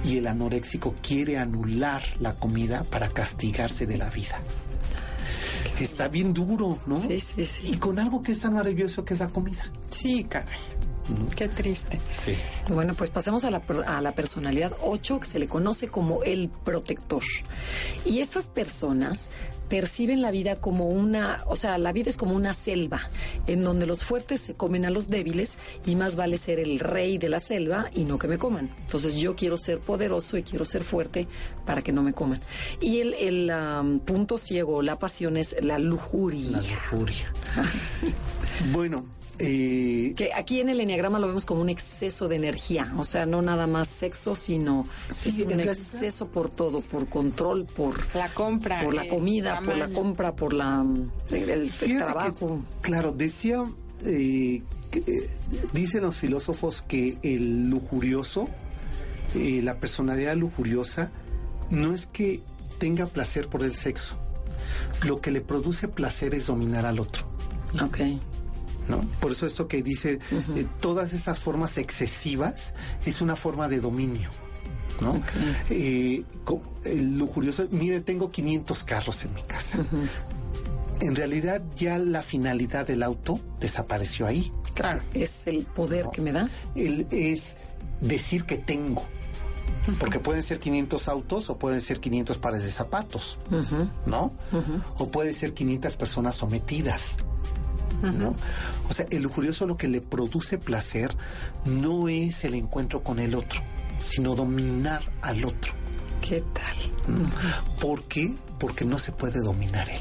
[0.05, 4.39] Y el anoréxico quiere anular la comida para castigarse de la vida
[5.85, 6.99] está bien duro, ¿no?
[6.99, 7.73] Sí, sí, sí.
[7.73, 9.71] Y con algo que es tan maravilloso que es la comida.
[9.91, 10.59] Sí, caray.
[11.37, 12.01] Qué triste.
[12.11, 12.35] Sí.
[12.69, 16.49] Bueno, pues pasemos a la, a la personalidad 8, que se le conoce como el
[16.49, 17.23] protector.
[18.05, 19.31] Y estas personas
[19.69, 23.01] perciben la vida como una, o sea, la vida es como una selva,
[23.47, 27.19] en donde los fuertes se comen a los débiles y más vale ser el rey
[27.19, 28.71] de la selva y no que me coman.
[28.81, 31.27] Entonces yo quiero ser poderoso y quiero ser fuerte
[31.65, 32.41] para que no me coman.
[32.81, 36.59] Y el, el punto ciego, la pasión es la lujuria.
[36.59, 37.33] La lujuria.
[38.73, 39.05] bueno,
[39.39, 43.27] eh, que aquí en el enneagrama lo vemos como un exceso de energía, o sea,
[43.27, 44.87] no nada más sexo, sino
[45.45, 49.89] un exceso por todo, por control, por la compra, por la eh, comida, por la
[49.89, 50.87] compra, por la
[51.31, 52.63] el, trabajo.
[52.81, 53.65] claro, decía,
[54.07, 54.63] eh,
[55.75, 58.49] dicen los filósofos que el lujurioso,
[59.35, 61.11] la personalidad lujuriosa,
[61.69, 62.41] no es que
[62.79, 64.17] tenga placer por el sexo,
[65.05, 67.27] lo que le produce placer es dominar al otro.
[67.83, 68.19] Okay.
[68.89, 69.01] ¿No?
[69.21, 70.19] Por eso esto que dice,
[70.55, 72.75] eh, todas esas formas excesivas
[73.05, 74.31] es una forma de dominio.
[75.01, 75.21] ¿no?
[75.71, 76.25] Eh,
[76.85, 79.79] el lujurioso, mire, tengo 500 carros en mi casa.
[81.01, 84.51] En realidad ya la finalidad del auto desapareció ahí.
[84.75, 86.49] Claro, es el poder que me da.
[86.75, 87.57] El, es
[88.01, 89.05] decir que tengo.
[90.01, 93.39] Porque pueden ser 500 autos o pueden ser 500 pares de zapatos,
[94.05, 94.33] ¿no?
[94.99, 97.19] O pueden ser 500 personas sometidas.
[98.03, 98.35] ¿No?
[98.89, 101.15] O sea, el lujurioso lo que le produce placer
[101.65, 103.61] no es el encuentro con el otro,
[104.03, 105.73] sino dominar al otro.
[106.21, 106.77] ¿Qué tal?
[107.81, 108.35] ¿Por qué?
[108.59, 110.01] Porque no se puede dominar él.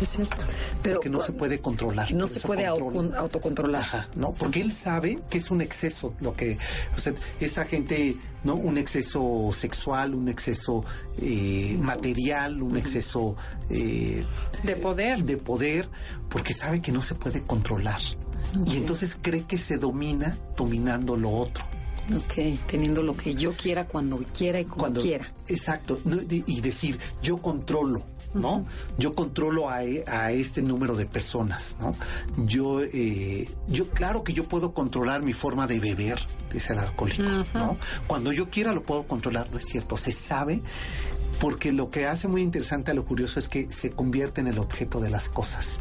[0.00, 0.46] ¿Qué es cierto?
[0.82, 2.10] Pero, porque no se puede controlar.
[2.14, 3.82] No se puede autocontrolar.
[3.82, 6.56] Ajá, no, porque él sabe que es un exceso lo que,
[6.96, 8.54] o sea, esa gente, ¿no?
[8.54, 10.86] Un exceso sexual, un exceso
[11.20, 13.36] eh, material, un exceso
[13.68, 14.24] eh,
[14.62, 15.22] de poder.
[15.22, 15.86] De poder,
[16.30, 18.00] porque sabe que no se puede controlar.
[18.64, 21.62] Y entonces cree que se domina dominando lo otro.
[22.16, 25.30] Ok, teniendo lo que yo quiera cuando quiera y como cuando, quiera.
[25.46, 28.02] Exacto, y decir, yo controlo,
[28.34, 28.66] ¿no?
[28.98, 31.94] Yo controlo a, e, a, este número de personas, ¿no?
[32.44, 36.20] Yo, eh, yo, claro que yo puedo controlar mi forma de beber,
[36.52, 37.22] dice el alcohólico,
[37.54, 37.76] ¿no?
[38.06, 40.62] Cuando yo quiera lo puedo controlar, no es cierto, se sabe
[41.40, 44.58] porque lo que hace muy interesante a lo curioso es que se convierte en el
[44.58, 45.80] objeto de las cosas.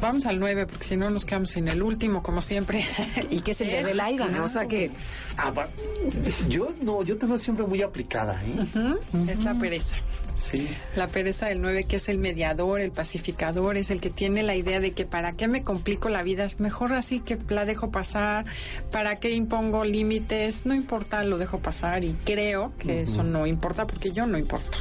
[0.00, 2.84] Vamos al 9, porque si no nos quedamos sin el último, como siempre.
[3.30, 4.44] y que es el de Laida, ¿no?
[4.44, 4.90] O sea que.
[5.36, 5.52] Ah,
[6.48, 8.94] yo no, yo te veo siempre muy aplicada, ¿eh?
[9.28, 9.96] Es la pereza.
[10.38, 10.68] Sí.
[10.94, 14.54] La pereza del 9, que es el mediador, el pacificador, es el que tiene la
[14.54, 17.90] idea de que para qué me complico la vida, es mejor así que la dejo
[17.90, 18.44] pasar,
[18.92, 23.86] para qué impongo límites, no importa, lo dejo pasar y creo que eso no importa
[23.86, 24.78] porque yo no importo.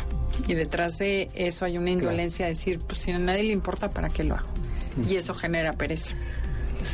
[0.48, 3.90] Y detrás de eso hay una indolencia de decir, pues si a nadie le importa,
[3.90, 4.48] ¿para qué lo hago?
[5.10, 6.14] Y eso genera pereza.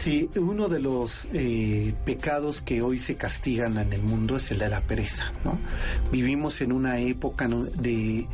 [0.01, 4.59] Sí, uno de los eh, pecados que hoy se castigan en el mundo es el
[4.59, 5.57] de la pereza, ¿no?
[6.11, 8.27] Vivimos en una época de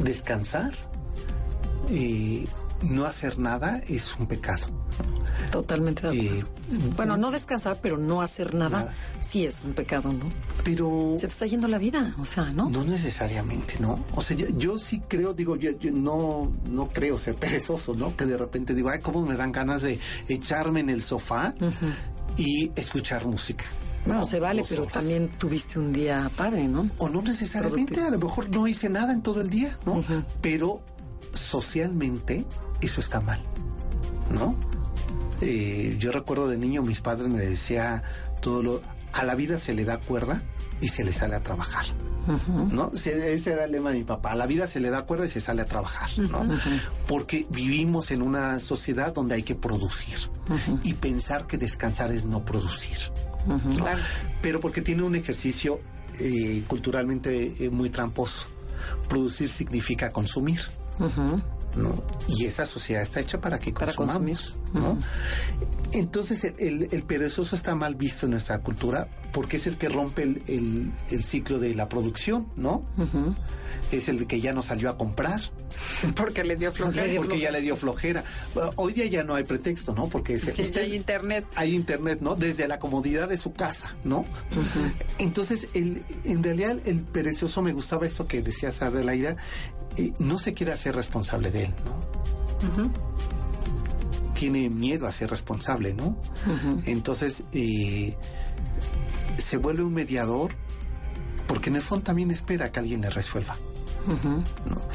[0.00, 0.72] descansar,
[1.90, 2.44] eh,
[2.82, 4.66] no hacer nada es un pecado.
[5.50, 6.46] Totalmente de acuerdo.
[6.70, 10.26] Eh, bueno, no descansar, pero no hacer nada, sí es un pecado, ¿no?
[10.64, 11.14] Pero...
[11.16, 12.68] Se te está yendo la vida, o sea, ¿no?
[12.68, 13.98] No necesariamente, ¿no?
[14.14, 18.16] O sea, yo, sí creo, digo, yo, no, no creo ser perezoso, ¿no?
[18.16, 21.54] Que de repente digo, ay, cómo me dan ganas de echarme en el sofá
[22.36, 23.64] y escuchar música.
[24.06, 26.88] Bueno, se vale, pero también tuviste un día padre, ¿no?
[26.98, 30.02] O no necesariamente, a lo mejor no hice nada en todo el día, ¿no?
[30.40, 30.82] Pero
[31.32, 32.44] socialmente
[32.80, 33.42] eso está mal,
[34.30, 34.54] ¿no?
[35.40, 38.02] Eh, yo recuerdo de niño mis padres me decía
[38.42, 40.42] todo lo a la vida se le da cuerda
[40.80, 41.86] y se le sale a trabajar.
[42.70, 42.92] ¿No?
[42.94, 44.32] Ese era el lema de mi papá.
[44.32, 46.46] A la vida se le da cuerda y se sale a trabajar, ¿no?
[47.08, 50.16] Porque vivimos en una sociedad donde hay que producir
[50.84, 52.98] y pensar que descansar es no producir.
[54.42, 55.80] Pero porque tiene un ejercicio
[56.18, 58.46] eh, culturalmente eh, muy tramposo.
[59.08, 60.60] Producir significa consumir.
[61.76, 61.94] ¿No?
[62.28, 64.98] Y esa sociedad está hecha para que para consumamos, ¿no?
[65.92, 70.92] Entonces el, perezoso está mal visto en nuestra cultura porque es el que rompe el,
[71.22, 72.84] ciclo de la producción, ¿no?
[73.90, 75.40] Es el que ya no salió a comprar.
[76.16, 77.12] Porque le dio flojera.
[77.16, 78.22] Porque ya le dio flojera.
[78.76, 80.08] Hoy día ya no hay pretexto, ¿no?
[80.08, 80.40] Porque
[80.76, 81.44] hay internet.
[81.56, 82.36] Hay internet, ¿no?
[82.36, 84.24] Desde la comodidad de su casa, ¿no?
[85.18, 89.36] Entonces, el, en realidad el perezoso me gustaba esto que decías, Adelaida,
[90.18, 92.90] no se quiere hacer responsable de él, ¿no?
[94.34, 96.16] Tiene miedo a ser responsable, ¿no?
[96.86, 98.16] Entonces, eh,
[99.38, 100.54] se vuelve un mediador
[101.46, 103.56] porque en el fondo también espera que alguien le resuelva.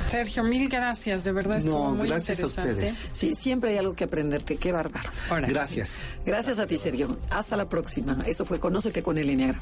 [0.08, 3.06] Sergio, mil gracias, de verdad estuvo no, muy gracias a ustedes.
[3.12, 5.10] Sí, siempre hay algo que aprenderte, qué bárbaro.
[5.48, 6.04] Gracias.
[6.26, 7.18] Gracias a ti, Sergio.
[7.30, 8.24] Hasta la próxima.
[8.26, 9.62] Esto fue Conócete con el Enneagrama.